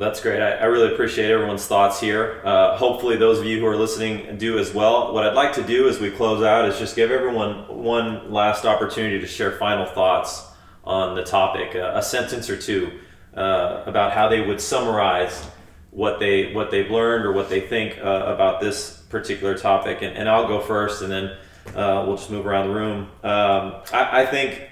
Well, 0.00 0.08
that's 0.08 0.22
great. 0.22 0.40
I, 0.40 0.52
I 0.52 0.64
really 0.64 0.94
appreciate 0.94 1.30
everyone's 1.30 1.66
thoughts 1.66 2.00
here. 2.00 2.40
Uh, 2.42 2.74
hopefully, 2.74 3.18
those 3.18 3.38
of 3.38 3.44
you 3.44 3.60
who 3.60 3.66
are 3.66 3.76
listening 3.76 4.38
do 4.38 4.58
as 4.58 4.72
well. 4.72 5.12
What 5.12 5.26
I'd 5.26 5.34
like 5.34 5.52
to 5.56 5.62
do 5.62 5.90
as 5.90 6.00
we 6.00 6.10
close 6.10 6.42
out 6.42 6.66
is 6.66 6.78
just 6.78 6.96
give 6.96 7.10
everyone 7.10 7.68
one 7.68 8.32
last 8.32 8.64
opportunity 8.64 9.20
to 9.20 9.26
share 9.26 9.52
final 9.58 9.84
thoughts 9.84 10.46
on 10.84 11.16
the 11.16 11.22
topic, 11.22 11.76
uh, 11.76 11.92
a 11.94 12.02
sentence 12.02 12.48
or 12.48 12.56
two 12.56 12.98
uh, 13.36 13.82
about 13.84 14.12
how 14.12 14.26
they 14.26 14.40
would 14.40 14.58
summarize 14.58 15.46
what 15.90 16.18
they 16.18 16.54
what 16.54 16.70
they've 16.70 16.90
learned 16.90 17.26
or 17.26 17.32
what 17.32 17.50
they 17.50 17.60
think 17.60 17.98
uh, 17.98 18.22
about 18.24 18.62
this 18.62 19.02
particular 19.10 19.54
topic. 19.54 20.00
And, 20.00 20.16
and 20.16 20.30
I'll 20.30 20.48
go 20.48 20.60
first, 20.60 21.02
and 21.02 21.12
then 21.12 21.36
uh, 21.76 22.04
we'll 22.06 22.16
just 22.16 22.30
move 22.30 22.46
around 22.46 22.68
the 22.68 22.74
room. 22.74 23.00
Um, 23.22 23.82
I, 23.92 24.22
I 24.22 24.24
think, 24.24 24.66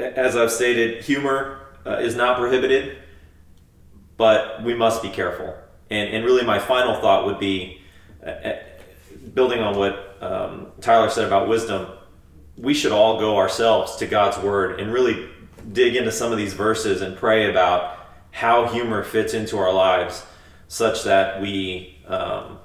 as 0.00 0.34
I've 0.34 0.50
stated, 0.50 1.04
humor 1.04 1.60
uh, 1.86 1.98
is 1.98 2.16
not 2.16 2.38
prohibited 2.38 2.98
but 4.22 4.62
we 4.62 4.72
must 4.72 5.02
be 5.02 5.08
careful. 5.08 5.52
And, 5.90 6.08
and 6.14 6.24
really, 6.24 6.44
my 6.44 6.60
final 6.60 6.94
thought 7.00 7.26
would 7.26 7.40
be 7.40 7.80
uh, 8.24 8.30
uh, 8.30 8.58
building 9.34 9.58
on 9.58 9.76
what 9.76 10.16
um, 10.20 10.68
Tyler 10.80 11.10
said 11.10 11.26
about 11.26 11.48
wisdom, 11.48 11.88
we 12.56 12.72
should 12.72 12.92
all 12.92 13.18
go 13.18 13.36
ourselves 13.36 13.96
to 13.96 14.06
God's 14.06 14.38
Word 14.38 14.78
and 14.78 14.92
really 14.92 15.28
dig 15.72 15.96
into 15.96 16.12
some 16.12 16.30
of 16.30 16.38
these 16.38 16.54
verses 16.54 17.02
and 17.02 17.16
pray 17.16 17.50
about 17.50 17.98
how 18.30 18.68
humor 18.68 19.02
fits 19.02 19.34
into 19.34 19.58
our 19.58 19.72
lives 19.72 20.24
such 20.68 21.02
that 21.02 21.42
we. 21.42 21.98
Um, 22.06 22.60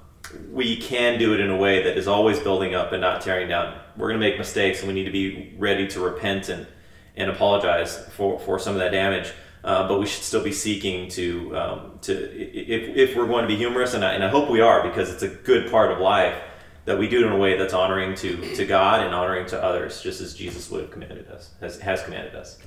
we 0.52 0.78
can 0.78 1.18
do 1.18 1.34
it 1.34 1.40
in 1.40 1.50
a 1.50 1.58
way 1.58 1.82
that 1.82 1.98
is 1.98 2.08
always 2.08 2.38
building 2.40 2.76
up 2.76 2.92
and 2.92 3.02
not 3.02 3.22
tearing 3.22 3.48
down. 3.48 3.80
We're 3.96 4.10
going 4.10 4.20
to 4.20 4.30
make 4.30 4.38
mistakes 4.38 4.80
and 4.80 4.90
we 4.90 4.94
need 4.94 5.06
to 5.06 5.12
be 5.12 5.56
ready 5.58 5.88
to 5.88 6.02
repent 6.02 6.50
and, 6.50 6.68
and 7.16 7.32
apologize 7.32 7.98
for, 8.10 8.38
for 8.38 8.60
some 8.60 8.74
of 8.74 8.80
that 8.80 8.92
damage. 8.92 9.32
Uh, 9.68 9.86
but 9.86 10.00
we 10.00 10.06
should 10.06 10.24
still 10.24 10.42
be 10.42 10.54
seeking 10.54 11.10
to 11.10 11.54
um, 11.58 12.00
to 12.00 12.14
if, 12.14 13.10
if 13.10 13.18
we're 13.18 13.28
going 13.28 13.42
to 13.42 13.50
be 13.50 13.58
humorous, 13.58 13.94
and 13.96 14.06
I, 14.06 14.14
and 14.14 14.24
I 14.24 14.30
hope 14.30 14.50
we 14.50 14.62
are 14.62 14.82
because 14.82 15.12
it's 15.12 15.24
a 15.24 15.28
good 15.28 15.70
part 15.70 15.92
of 15.92 16.00
life 16.00 16.42
that 16.86 16.98
we 16.98 17.10
do 17.10 17.20
it 17.20 17.28
in 17.28 17.34
a 17.34 17.38
way 17.38 17.58
that's 17.58 17.74
honoring 17.74 18.16
to 18.16 18.56
to 18.56 18.66
God 18.66 19.06
and 19.06 19.14
honoring 19.14 19.46
to 19.48 19.62
others, 19.62 20.02
just 20.02 20.22
as 20.22 20.34
Jesus 20.34 20.72
would 20.72 20.84
have 20.84 20.92
commanded 20.92 21.28
us 21.28 21.50
has, 21.60 21.82
has 21.82 22.02
commanded 22.02 22.34
us. 22.34 22.58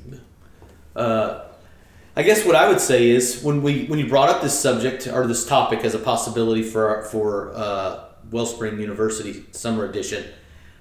Uh, 0.95 1.47
I 2.17 2.23
guess 2.23 2.45
what 2.45 2.55
I 2.55 2.69
would 2.69 2.83
say 2.83 3.09
is 3.09 3.43
when 3.43 3.63
we 3.63 3.87
when 3.87 3.99
you 3.99 4.07
brought 4.07 4.29
up 4.29 4.43
this 4.43 4.61
subject 4.61 5.07
or 5.07 5.27
this 5.27 5.47
topic 5.47 5.87
as 5.87 5.95
a 5.95 5.99
possibility 5.99 6.63
for 6.63 7.05
for 7.05 7.51
uh, 7.55 8.05
Wellspring 8.31 8.79
University 8.79 9.47
Summer 9.53 9.87
Edition, 9.87 10.23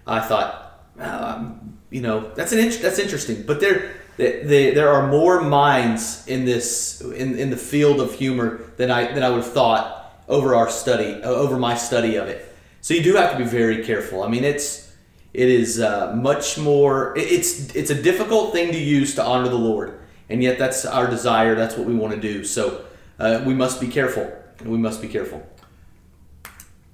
I 0.05 0.19
thought, 0.19 0.83
um, 0.99 1.77
you 1.91 2.01
know, 2.01 2.29
that's 2.35 2.51
an 2.51 2.59
int- 2.59 2.81
that's 2.81 2.99
interesting. 2.99 3.43
But 3.43 3.61
there 3.61 3.98
there 4.19 4.89
are 4.89 5.07
more 5.07 5.41
minds 5.41 6.27
in 6.27 6.43
this 6.45 6.99
in, 7.01 7.37
in 7.39 7.49
the 7.49 7.57
field 7.57 8.01
of 8.01 8.13
humor 8.13 8.59
than 8.77 8.91
I 8.91 9.11
than 9.13 9.23
I 9.23 9.29
would 9.29 9.43
have 9.43 9.53
thought 9.53 10.13
over 10.27 10.55
our 10.55 10.69
study 10.69 11.21
over 11.23 11.57
my 11.57 11.75
study 11.75 12.15
of 12.17 12.27
it. 12.27 12.45
So 12.81 12.93
you 12.93 13.01
do 13.03 13.15
have 13.15 13.31
to 13.31 13.37
be 13.37 13.43
very 13.45 13.83
careful. 13.83 14.21
I 14.23 14.27
mean, 14.27 14.43
it's 14.43 14.93
it 15.33 15.47
is 15.47 15.79
uh, 15.79 16.13
much 16.15 16.57
more. 16.57 17.17
it- 17.17 17.31
It's 17.31 17.73
it's 17.75 17.91
a 17.91 18.01
difficult 18.01 18.51
thing 18.53 18.71
to 18.73 18.77
use 18.79 19.15
to 19.15 19.23
honor 19.23 19.47
the 19.49 19.55
Lord, 19.71 19.99
and 20.29 20.43
yet 20.43 20.57
that's 20.59 20.85
our 20.85 21.07
desire. 21.07 21.55
That's 21.55 21.77
what 21.77 21.87
we 21.87 21.95
want 21.95 22.13
to 22.13 22.19
do. 22.19 22.43
So 22.43 22.83
uh, 23.19 23.41
we 23.45 23.53
must 23.53 23.79
be 23.79 23.87
careful. 23.87 24.31
We 24.65 24.77
must 24.77 25.01
be 25.01 25.07
careful. 25.07 25.41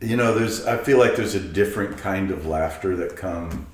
You 0.02 0.18
know, 0.18 0.38
there's. 0.38 0.66
I 0.66 0.78
feel 0.78 1.00
like 1.00 1.16
there's 1.16 1.36
a 1.36 1.40
different 1.40 1.98
kind 1.98 2.30
of 2.30 2.46
laughter 2.46 2.96
that 2.98 3.16
come 3.16 3.66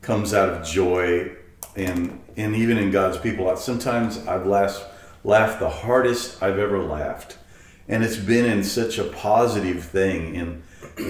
comes 0.00 0.32
out 0.32 0.48
of 0.48 0.64
joy, 0.66 1.32
and 1.76 2.20
and 2.36 2.54
even 2.56 2.78
in 2.78 2.90
God's 2.90 3.18
people. 3.18 3.54
Sometimes 3.56 4.26
I've 4.26 4.46
laughed 4.46 4.84
laughed 5.24 5.60
the 5.60 5.70
hardest 5.70 6.42
I've 6.42 6.58
ever 6.58 6.82
laughed, 6.82 7.38
and 7.88 8.02
it's 8.02 8.16
been 8.16 8.44
in 8.44 8.64
such 8.64 8.98
a 8.98 9.04
positive 9.04 9.84
thing. 9.84 10.34
In 10.34 10.62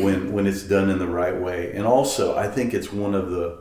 when 0.02 0.32
when 0.32 0.46
it's 0.46 0.62
done 0.62 0.90
in 0.90 0.98
the 0.98 1.06
right 1.06 1.36
way, 1.36 1.72
and 1.72 1.86
also 1.86 2.36
I 2.36 2.48
think 2.48 2.74
it's 2.74 2.92
one 2.92 3.14
of 3.14 3.30
the 3.30 3.58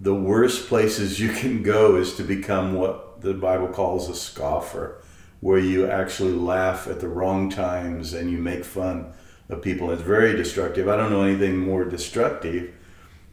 the 0.00 0.14
worst 0.14 0.68
places 0.68 1.18
you 1.18 1.32
can 1.32 1.62
go 1.62 1.96
is 1.96 2.14
to 2.16 2.22
become 2.22 2.74
what 2.74 3.22
the 3.22 3.32
Bible 3.32 3.68
calls 3.68 4.10
a 4.10 4.14
scoffer, 4.14 5.02
where 5.40 5.58
you 5.58 5.86
actually 5.86 6.32
laugh 6.32 6.86
at 6.86 7.00
the 7.00 7.08
wrong 7.08 7.48
times 7.48 8.12
and 8.12 8.30
you 8.30 8.38
make 8.38 8.64
fun 8.64 9.12
of 9.48 9.62
people. 9.62 9.90
It's 9.90 10.02
very 10.02 10.36
destructive. 10.36 10.88
I 10.88 10.96
don't 10.96 11.10
know 11.10 11.22
anything 11.22 11.56
more 11.56 11.84
destructive 11.84 12.74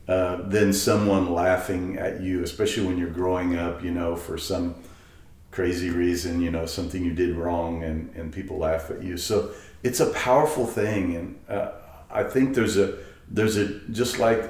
uh, 0.08 0.48
than 0.50 0.74
someone 0.74 1.34
laughing 1.34 1.98
at 1.98 2.22
you, 2.22 2.44
especially 2.44 2.86
when 2.86 2.98
you're 2.98 3.10
growing 3.10 3.56
up, 3.58 3.84
you 3.84 3.92
know, 3.92 4.16
for 4.16 4.38
some 4.38 4.76
crazy 5.52 5.90
reason, 5.90 6.42
you 6.42 6.52
know, 6.52 6.66
something 6.66 7.06
you 7.06 7.14
did 7.14 7.36
wrong 7.36 7.84
and, 7.84 8.14
and 8.16 8.34
people 8.34 8.58
laugh 8.58 8.92
at 8.92 9.02
you. 9.02 9.16
So 9.16 9.52
it's 9.82 10.00
a 10.00 10.10
powerful 10.12 10.66
thing. 10.66 11.16
And 11.16 11.40
uh, 11.48 11.72
I 12.12 12.24
think 12.24 12.56
there's 12.56 12.76
a, 12.78 12.98
there's 13.30 13.56
a, 13.56 13.80
just 13.92 14.20
like, 14.20 14.44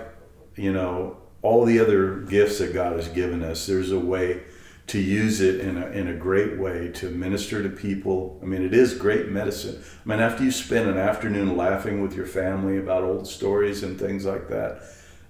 you 0.55 0.71
know, 0.71 1.17
all 1.41 1.65
the 1.65 1.79
other 1.79 2.21
gifts 2.21 2.59
that 2.59 2.73
God 2.73 2.95
has 2.95 3.09
given 3.09 3.43
us, 3.43 3.67
there's 3.67 3.91
a 3.91 3.99
way 3.99 4.43
to 4.87 4.99
use 4.99 5.39
it 5.39 5.59
in 5.59 5.77
a, 5.77 5.87
in 5.91 6.07
a 6.07 6.13
great 6.13 6.57
way 6.57 6.89
to 6.89 7.09
minister 7.09 7.61
to 7.61 7.69
people. 7.69 8.39
I 8.41 8.45
mean, 8.45 8.65
it 8.65 8.73
is 8.73 8.97
great 8.97 9.29
medicine. 9.29 9.83
I 10.05 10.09
mean, 10.09 10.19
after 10.19 10.43
you 10.43 10.51
spend 10.51 10.89
an 10.89 10.97
afternoon 10.97 11.55
laughing 11.55 12.01
with 12.01 12.15
your 12.15 12.25
family 12.25 12.77
about 12.77 13.03
old 13.03 13.27
stories 13.27 13.83
and 13.83 13.99
things 13.99 14.25
like 14.25 14.49
that, 14.49 14.83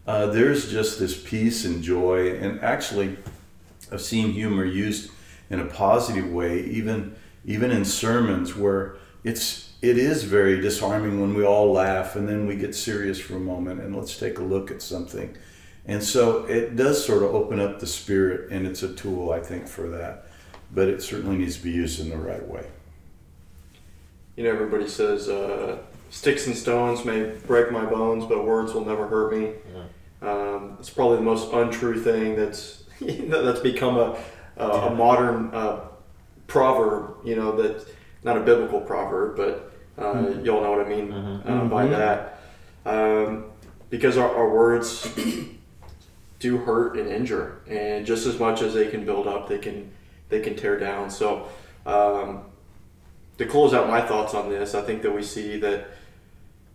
uh, 0.05 0.27
there's 0.27 0.71
just 0.71 0.99
this 0.99 1.17
peace 1.17 1.65
and 1.65 1.83
joy. 1.83 2.35
And 2.35 2.61
actually, 2.61 3.17
I've 3.91 4.01
seen 4.01 4.31
humor 4.31 4.65
used 4.65 5.11
in 5.49 5.59
a 5.59 5.65
positive 5.65 6.31
way, 6.31 6.63
even 6.65 7.15
even 7.45 7.71
in 7.71 7.83
sermons 7.85 8.55
where 8.55 8.95
it's 9.23 9.73
it 9.81 9.97
is 9.97 10.23
very 10.23 10.61
disarming 10.61 11.19
when 11.19 11.33
we 11.33 11.43
all 11.43 11.71
laugh 11.71 12.15
and 12.15 12.27
then 12.27 12.47
we 12.47 12.55
get 12.55 12.73
serious 12.73 13.19
for 13.19 13.35
a 13.35 13.39
moment 13.39 13.81
and 13.81 13.93
let's 13.93 14.17
take 14.17 14.39
a 14.39 14.43
look 14.43 14.71
at 14.71 14.81
something. 14.81 15.35
And 15.85 16.01
so 16.01 16.45
it 16.45 16.77
does 16.77 17.05
sort 17.05 17.23
of 17.23 17.35
open 17.35 17.59
up 17.59 17.81
the 17.81 17.87
spirit, 17.87 18.49
and 18.51 18.65
it's 18.65 18.83
a 18.83 18.93
tool, 18.93 19.33
I 19.33 19.41
think, 19.41 19.67
for 19.67 19.89
that. 19.89 20.27
But 20.73 20.87
it 20.87 21.01
certainly 21.01 21.37
needs 21.37 21.57
to 21.57 21.63
be 21.63 21.71
used 21.71 21.99
in 21.99 22.09
the 22.09 22.17
right 22.17 22.47
way. 22.47 22.65
You 24.37 24.45
know, 24.45 24.51
everybody 24.51 24.87
says 24.87 25.27
uh, 25.27 25.79
sticks 26.09 26.47
and 26.47 26.55
stones 26.55 27.03
may 27.03 27.35
break 27.45 27.69
my 27.71 27.85
bones, 27.85 28.25
but 28.25 28.45
words 28.45 28.73
will 28.73 28.85
never 28.85 29.07
hurt 29.07 29.33
me. 29.33 29.51
Um, 30.23 30.77
it's 30.79 30.89
probably 30.89 31.17
the 31.17 31.23
most 31.23 31.51
untrue 31.53 31.99
thing 32.01 32.35
that's 32.35 32.83
that's 33.01 33.59
become 33.59 33.97
a 33.97 34.17
a, 34.57 34.67
a 34.69 34.95
modern 34.95 35.53
uh, 35.53 35.81
proverb. 36.47 37.15
You 37.25 37.35
know, 37.35 37.61
that 37.61 37.85
not 38.23 38.37
a 38.37 38.41
biblical 38.41 38.79
proverb, 38.81 39.35
but 39.35 39.71
uh, 39.97 40.29
y'all 40.43 40.61
know 40.63 40.71
what 40.71 40.85
I 40.85 40.89
mean 40.89 41.11
uh, 41.11 41.65
by 41.69 41.85
Mhm. 41.85 41.89
that. 41.91 42.39
um, 42.85 43.45
because 43.89 44.17
our, 44.17 44.33
our 44.35 44.49
words 44.51 45.07
do 46.39 46.57
hurt 46.57 46.97
and 46.97 47.07
injure, 47.09 47.61
and 47.67 48.05
just 48.05 48.25
as 48.25 48.39
much 48.39 48.61
as 48.61 48.73
they 48.73 48.87
can 48.87 49.05
build 49.05 49.27
up, 49.27 49.47
they 49.49 49.57
can 49.59 49.91
they 50.29 50.39
can 50.39 50.55
tear 50.55 50.79
down. 50.79 51.09
So, 51.09 51.47
um, 51.85 52.43
to 53.37 53.45
close 53.45 53.73
out 53.73 53.87
my 53.89 54.01
thoughts 54.01 54.33
on 54.33 54.49
this, 54.49 54.73
I 54.73 54.81
think 54.81 55.01
that 55.03 55.11
we 55.11 55.21
see 55.21 55.57
that 55.59 55.87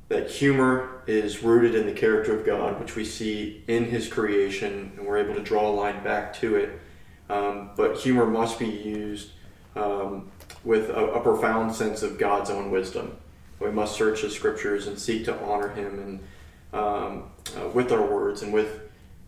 that 0.09 0.31
humor 0.31 1.03
is 1.07 1.42
rooted 1.42 1.75
in 1.75 1.87
the 1.87 1.92
character 1.92 2.38
of 2.38 2.44
God, 2.44 2.81
which 2.81 2.97
we 2.97 3.05
see 3.05 3.62
in 3.68 3.85
His 3.85 4.09
creation, 4.09 4.92
and 4.97 5.07
we're 5.07 5.18
able 5.18 5.35
to 5.35 5.42
draw 5.42 5.68
a 5.68 5.73
line 5.73 6.03
back 6.03 6.33
to 6.35 6.57
it. 6.57 6.81
Um, 7.29 7.71
but 7.77 7.99
humor 7.99 8.27
must 8.27 8.59
be 8.59 8.66
used 8.66 9.31
um, 9.77 10.31
with 10.64 10.88
a, 10.88 11.12
a, 11.12 11.21
profound 11.21 11.75
sense 11.75 12.03
of 12.03 12.18
God's 12.18 12.49
own 12.49 12.71
wisdom. 12.71 13.16
We 13.61 13.71
must 13.71 13.97
search 13.97 14.23
the 14.23 14.31
scriptures 14.31 14.87
and 14.87 14.99
seek 14.99 15.27
to 15.27 15.38
honor 15.44 15.68
Him 15.68 15.99
and 15.99 16.21
um, 16.73 17.31
uh, 17.57 17.68
with 17.68 17.92
our 17.92 18.03
words 18.03 18.42
and 18.42 18.53
with 18.53 18.81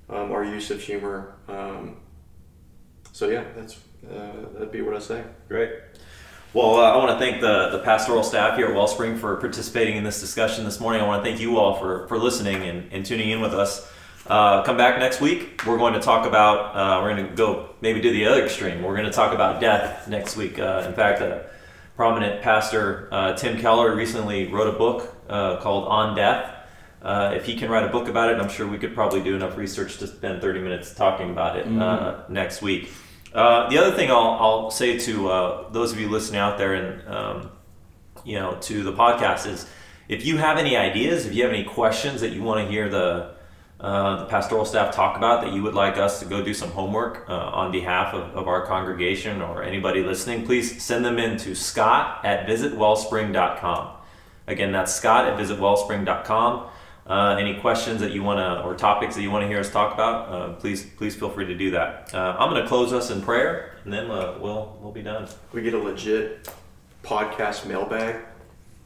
um, 0.08 0.32
our 0.32 0.44
use 0.44 0.70
of 0.70 0.80
humor. 0.80 1.34
Um, 1.46 1.96
so 3.12 3.28
yeah, 3.28 3.44
that's 3.54 3.76
uh, 4.10 4.32
that'd 4.54 4.72
be 4.72 4.80
what 4.80 4.96
I 4.96 4.98
say. 4.98 5.24
Great. 5.48 5.72
Well, 6.52 6.80
uh, 6.80 6.92
I 6.92 6.96
want 6.96 7.16
to 7.16 7.24
thank 7.24 7.40
the, 7.40 7.68
the 7.70 7.78
pastoral 7.78 8.24
staff 8.24 8.56
here 8.56 8.66
at 8.66 8.74
Wellspring 8.74 9.18
for 9.18 9.36
participating 9.36 9.96
in 9.96 10.02
this 10.02 10.20
discussion 10.20 10.64
this 10.64 10.80
morning. 10.80 11.00
I 11.00 11.06
want 11.06 11.24
to 11.24 11.30
thank 11.30 11.40
you 11.40 11.58
all 11.58 11.78
for, 11.78 12.08
for 12.08 12.18
listening 12.18 12.64
and, 12.64 12.92
and 12.92 13.06
tuning 13.06 13.30
in 13.30 13.40
with 13.40 13.54
us. 13.54 13.88
Uh, 14.26 14.64
come 14.64 14.76
back 14.76 14.98
next 14.98 15.20
week. 15.20 15.62
We're 15.64 15.78
going 15.78 15.94
to 15.94 16.00
talk 16.00 16.26
about, 16.26 16.74
uh, 16.74 17.02
we're 17.02 17.14
going 17.14 17.28
to 17.28 17.36
go 17.36 17.70
maybe 17.80 18.00
do 18.00 18.10
the 18.10 18.26
other 18.26 18.44
extreme. 18.44 18.82
We're 18.82 18.96
going 18.96 19.06
to 19.06 19.12
talk 19.12 19.32
about 19.32 19.60
death 19.60 20.08
next 20.08 20.36
week. 20.36 20.58
Uh, 20.58 20.84
in 20.88 20.92
fact, 20.92 21.20
a 21.20 21.48
prominent 21.94 22.42
pastor, 22.42 23.08
uh, 23.12 23.34
Tim 23.34 23.60
Keller, 23.60 23.94
recently 23.94 24.48
wrote 24.48 24.74
a 24.74 24.76
book 24.76 25.14
uh, 25.28 25.58
called 25.58 25.86
On 25.86 26.16
Death. 26.16 26.52
if 27.04 27.44
he 27.44 27.54
can 27.54 27.70
write 27.70 27.84
a 27.84 27.90
book 27.90 28.08
about 28.08 28.28
it, 28.28 28.40
I'm 28.40 28.48
sure 28.48 28.66
we 28.66 28.78
could 28.78 28.94
probably 28.94 29.22
do 29.22 29.36
enough 29.36 29.56
research 29.56 29.98
to 29.98 30.08
spend 30.08 30.42
30 30.42 30.62
minutes 30.62 30.94
talking 30.94 31.30
about 31.30 31.56
it 31.56 31.66
mm-hmm. 31.68 32.32
next 32.32 32.60
week. 32.60 32.90
Uh, 33.32 33.68
the 33.68 33.78
other 33.78 33.94
thing 33.96 34.10
I'll, 34.10 34.36
I'll 34.40 34.70
say 34.70 34.98
to 34.98 35.28
uh, 35.28 35.70
those 35.70 35.92
of 35.92 36.00
you 36.00 36.08
listening 36.08 36.40
out 36.40 36.58
there 36.58 36.74
and 36.74 37.08
um, 37.08 37.50
you 38.24 38.38
know 38.38 38.56
to 38.62 38.82
the 38.82 38.92
podcast 38.92 39.46
is 39.46 39.66
if 40.08 40.24
you 40.26 40.38
have 40.38 40.58
any 40.58 40.76
ideas, 40.76 41.26
if 41.26 41.34
you 41.34 41.44
have 41.44 41.52
any 41.52 41.64
questions 41.64 42.20
that 42.20 42.32
you 42.32 42.42
want 42.42 42.66
to 42.66 42.70
hear 42.70 42.88
the 42.88 43.34
uh, 43.80 44.16
the 44.20 44.24
pastoral 44.26 44.66
staff 44.66 44.94
talk 44.94 45.16
about 45.16 45.42
that 45.42 45.54
you 45.54 45.62
would 45.62 45.72
like 45.74 45.96
us 45.96 46.20
to 46.20 46.26
go 46.26 46.44
do 46.44 46.52
some 46.52 46.70
homework 46.72 47.24
uh, 47.30 47.32
on 47.32 47.72
behalf 47.72 48.12
of, 48.12 48.36
of, 48.36 48.46
our 48.46 48.66
congregation 48.66 49.40
or 49.40 49.62
anybody 49.62 50.02
listening, 50.02 50.44
please 50.44 50.82
send 50.82 51.02
them 51.02 51.18
in 51.18 51.38
to 51.38 51.54
scott 51.54 52.22
at 52.22 52.46
visitwellspring.com. 52.46 53.96
Again, 54.46 54.70
that's 54.70 54.94
scott 54.94 55.26
at 55.26 55.38
visitwellspring.com. 55.38 56.68
Uh, 57.10 57.36
any 57.40 57.58
questions 57.58 58.00
that 58.00 58.12
you 58.12 58.22
want 58.22 58.38
to 58.38 58.62
or 58.62 58.72
topics 58.76 59.16
that 59.16 59.22
you 59.22 59.32
want 59.32 59.42
to 59.42 59.48
hear 59.48 59.58
us 59.58 59.68
talk 59.68 59.92
about, 59.92 60.28
uh, 60.28 60.52
please 60.54 60.86
please 60.96 61.16
feel 61.16 61.28
free 61.28 61.44
to 61.44 61.56
do 61.56 61.72
that. 61.72 62.14
Uh, 62.14 62.36
I'm 62.38 62.50
going 62.50 62.62
to 62.62 62.68
close 62.68 62.92
us 62.92 63.10
in 63.10 63.20
prayer, 63.20 63.74
and 63.82 63.92
then 63.92 64.08
uh, 64.08 64.38
we'll 64.40 64.78
we'll 64.80 64.92
be 64.92 65.02
done. 65.02 65.26
We 65.52 65.60
get 65.62 65.74
a 65.74 65.78
legit 65.78 66.48
podcast 67.02 67.66
mailbag 67.66 68.14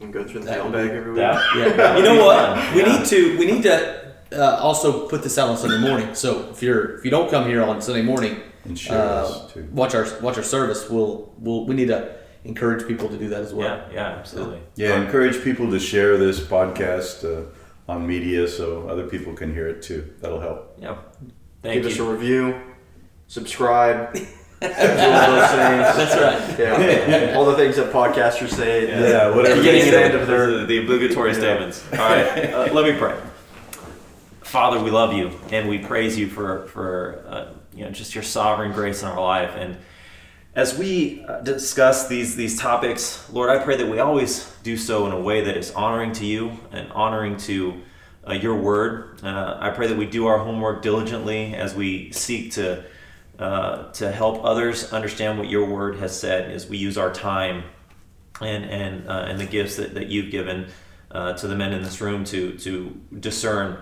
and 0.01 0.11
go 0.11 0.25
through 0.25 0.41
the 0.41 0.47
that 0.47 0.59
mailbag 0.71 0.91
every 0.93 1.13
week. 1.13 1.19
That, 1.19 1.55
yeah. 1.55 1.97
you 1.99 2.03
know 2.03 2.25
what? 2.25 2.75
We 2.75 2.81
yeah. 2.81 2.99
need 2.99 3.07
to 3.09 3.39
we 3.39 3.45
need 3.45 3.63
to 3.65 4.15
uh, 4.33 4.57
also 4.57 5.07
put 5.07 5.23
this 5.23 5.37
out 5.37 5.51
on 5.51 5.59
Sunday 5.59 5.87
morning. 5.87 6.15
So 6.15 6.49
if 6.49 6.63
you're 6.63 6.97
if 6.97 7.05
you 7.05 7.11
don't 7.11 7.31
come 7.31 7.47
here 7.47 7.63
on 7.63 7.83
Sunday 7.83 8.01
morning, 8.01 8.41
and 8.65 8.79
share 8.79 8.99
uh, 8.99 9.49
watch 9.71 9.95
our 9.95 10.07
watch 10.23 10.39
our 10.39 10.43
service. 10.43 10.89
We'll 10.89 11.31
we'll 11.39 11.67
we 11.67 11.75
need 11.75 11.89
to 11.89 12.17
encourage 12.45 12.87
people 12.89 13.11
to 13.11 13.19
do 13.19 13.29
that 13.29 13.43
as 13.43 13.53
well. 13.53 13.69
Yeah, 13.69 13.93
yeah, 13.93 14.19
absolutely. 14.19 14.61
Yeah, 14.77 14.99
encourage 14.99 15.45
people 15.45 15.71
to 15.71 15.79
share 15.79 16.17
this 16.17 16.41
podcast 16.41 17.23
on 17.89 18.07
media 18.07 18.49
so 18.49 18.89
other 18.89 19.07
people 19.07 19.35
can 19.35 19.53
hear 19.53 19.69
it 19.69 19.83
too. 19.83 20.13
That'll 20.21 20.41
help. 20.41 20.77
Yeah. 20.81 20.97
Thank 21.63 21.83
Give 21.83 21.85
you. 21.85 21.91
us 21.91 21.99
a 21.99 22.05
review, 22.05 22.61
subscribe. 23.27 24.17
That's 24.61 26.15
right. 26.17 26.59
Yeah. 26.59 27.35
All 27.37 27.45
the 27.45 27.57
things 27.57 27.77
that 27.77 27.93
podcasters 27.93 28.51
say. 28.51 28.89
Yeah, 28.89 29.01
yeah 29.01 29.35
whatever. 29.35 29.63
Getting 29.63 29.91
the 29.91 30.05
end 30.05 30.15
of 30.15 30.27
their 30.27 30.65
the 30.65 30.79
obligatory 30.79 31.33
yeah. 31.33 31.39
statements. 31.39 31.85
All 31.93 31.99
right. 31.99 32.25
Uh, 32.55 32.73
let 32.73 32.85
me 32.85 32.99
pray. 32.99 33.19
Father, 34.43 34.83
we 34.83 34.91
love 34.91 35.13
you 35.13 35.33
and 35.51 35.69
we 35.69 35.79
praise 35.79 36.17
you 36.17 36.29
for 36.29 36.67
for 36.69 37.25
uh, 37.29 37.53
you 37.75 37.85
know 37.85 37.91
just 37.91 38.15
your 38.15 38.23
sovereign 38.23 38.73
grace 38.73 39.03
in 39.03 39.09
our 39.09 39.21
life 39.21 39.53
and 39.57 39.77
as 40.57 40.77
we 40.79 41.25
uh, 41.25 41.41
discuss 41.41 42.07
these 42.07 42.37
these 42.37 42.59
topics, 42.59 43.29
Lord, 43.31 43.51
I 43.51 43.63
pray 43.63 43.77
that 43.77 43.87
we 43.87 43.99
always 43.99 44.51
do 44.63 44.77
so 44.77 45.07
in 45.07 45.13
a 45.13 45.21
way 45.21 45.43
that 45.43 45.57
is 45.57 45.73
honoring 45.73 46.13
to 46.13 46.25
you 46.25 46.59
and 46.71 46.91
honoring 46.93 47.37
to 47.39 47.81
uh, 48.27 48.33
your 48.35 48.55
word. 48.55 49.21
Uh, 49.23 49.57
I 49.61 49.71
pray 49.71 49.89
that 49.89 49.97
we 49.97 50.07
do 50.07 50.27
our 50.27 50.39
homework 50.39 50.83
diligently 50.83 51.55
as 51.55 51.75
we 51.75 52.13
seek 52.13 52.53
to 52.53 52.85
uh, 53.39 53.91
to 53.93 54.13
help 54.13 54.45
others 54.45 54.93
understand 54.93 55.39
what 55.39 55.49
your 55.49 55.67
word 55.67 55.97
has 55.97 56.19
said 56.19 56.51
as 56.53 56.69
we 56.69 56.79
use 56.79 56.97
our 56.97 57.13
time 57.13 57.65
and 58.41 58.65
and 58.65 59.09
uh, 59.09 59.27
and 59.29 59.41
the 59.41 59.47
gifts 59.47 59.77
that, 59.77 59.95
that 59.95 60.07
you've 60.07 60.31
given 60.31 60.69
uh, 61.11 61.33
to 61.33 61.49
the 61.49 61.57
men 61.57 61.73
in 61.73 61.83
this 61.83 62.01
room 62.01 62.25
to 62.25 62.57
to 62.59 63.01
discern 63.19 63.79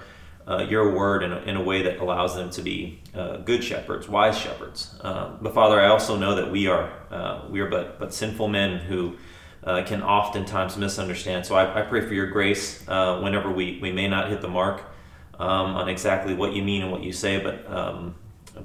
uh, 0.46 0.66
your 0.68 0.94
word 0.94 1.22
in 1.22 1.32
a, 1.32 1.38
in 1.42 1.56
a 1.56 1.62
way 1.62 1.82
that 1.82 1.98
allows 1.98 2.34
them 2.34 2.50
to 2.50 2.62
be 2.62 3.00
uh, 3.14 3.38
good 3.38 3.62
shepherds, 3.62 4.08
wise 4.08 4.36
shepherds. 4.38 4.94
Uh, 5.00 5.36
but 5.40 5.54
Father, 5.54 5.80
I 5.80 5.86
also 5.86 6.16
know 6.16 6.34
that 6.34 6.50
we 6.50 6.66
are 6.66 6.92
uh, 7.10 7.42
we 7.48 7.60
are 7.60 7.68
but 7.68 7.98
but 7.98 8.12
sinful 8.12 8.48
men 8.48 8.78
who 8.78 9.16
uh, 9.64 9.82
can 9.84 10.02
oftentimes 10.02 10.76
misunderstand. 10.76 11.46
So 11.46 11.54
I, 11.54 11.80
I, 11.80 11.82
pray 11.82 12.00
for 12.00 12.14
your 12.14 12.26
grace 12.26 12.82
uh, 12.88 13.20
whenever 13.20 13.52
we, 13.52 13.78
we 13.80 13.92
may 13.92 14.08
not 14.08 14.28
hit 14.28 14.40
the 14.40 14.48
mark 14.48 14.82
um, 15.38 15.76
on 15.76 15.88
exactly 15.88 16.34
what 16.34 16.52
you 16.52 16.62
mean 16.62 16.82
and 16.82 16.90
what 16.90 17.04
you 17.04 17.12
say, 17.12 17.38
but 17.38 17.70
um, 17.72 18.16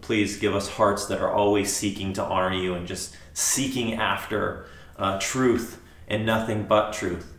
please 0.01 0.37
give 0.37 0.55
us 0.55 0.67
hearts 0.67 1.05
that 1.05 1.21
are 1.21 1.31
always 1.31 1.71
seeking 1.71 2.13
to 2.13 2.23
honor 2.23 2.55
you 2.55 2.73
and 2.73 2.87
just 2.87 3.15
seeking 3.33 3.93
after 3.93 4.65
truth 5.19 5.79
and 6.07 6.25
nothing 6.25 6.63
but 6.63 6.93
truth. 6.93 7.36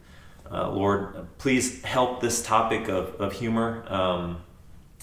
Uh, 0.50 0.70
Lord, 0.70 1.26
please 1.38 1.82
help 1.82 2.20
this 2.20 2.42
topic 2.42 2.88
of, 2.88 3.14
of 3.20 3.32
humor 3.32 3.84
um, 3.88 4.40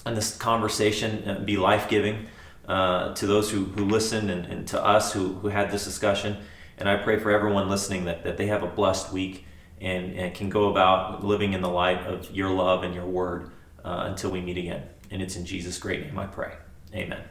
and 0.05 0.17
this 0.17 0.35
conversation 0.35 1.27
uh, 1.27 1.39
be 1.39 1.57
life 1.57 1.87
giving 1.89 2.27
uh, 2.67 3.13
to 3.13 3.27
those 3.27 3.51
who, 3.51 3.65
who 3.65 3.85
listen 3.85 4.29
and, 4.29 4.45
and, 4.45 4.67
to 4.67 4.83
us 4.83 5.13
who, 5.13 5.33
who 5.35 5.49
had 5.49 5.71
this 5.71 5.85
discussion. 5.85 6.37
And 6.77 6.89
I 6.89 6.97
pray 6.97 7.19
for 7.19 7.31
everyone 7.31 7.69
listening 7.69 8.05
that, 8.05 8.23
that 8.23 8.37
they 8.37 8.47
have 8.47 8.63
a 8.63 8.67
blessed 8.67 9.13
week 9.13 9.45
and, 9.79 10.13
and 10.15 10.33
can 10.33 10.49
go 10.49 10.69
about 10.69 11.23
living 11.23 11.53
in 11.53 11.61
the 11.61 11.69
light 11.69 12.05
of 12.07 12.29
your 12.31 12.49
love 12.49 12.83
and 12.83 12.95
your 12.95 13.05
word 13.05 13.51
uh, 13.83 14.05
until 14.07 14.31
we 14.31 14.41
meet 14.41 14.57
again. 14.57 14.83
And 15.11 15.21
it's 15.21 15.35
in 15.35 15.45
Jesus' 15.45 15.77
great 15.77 16.01
name 16.01 16.17
I 16.17 16.25
pray. 16.25 16.53
Amen. 16.93 17.21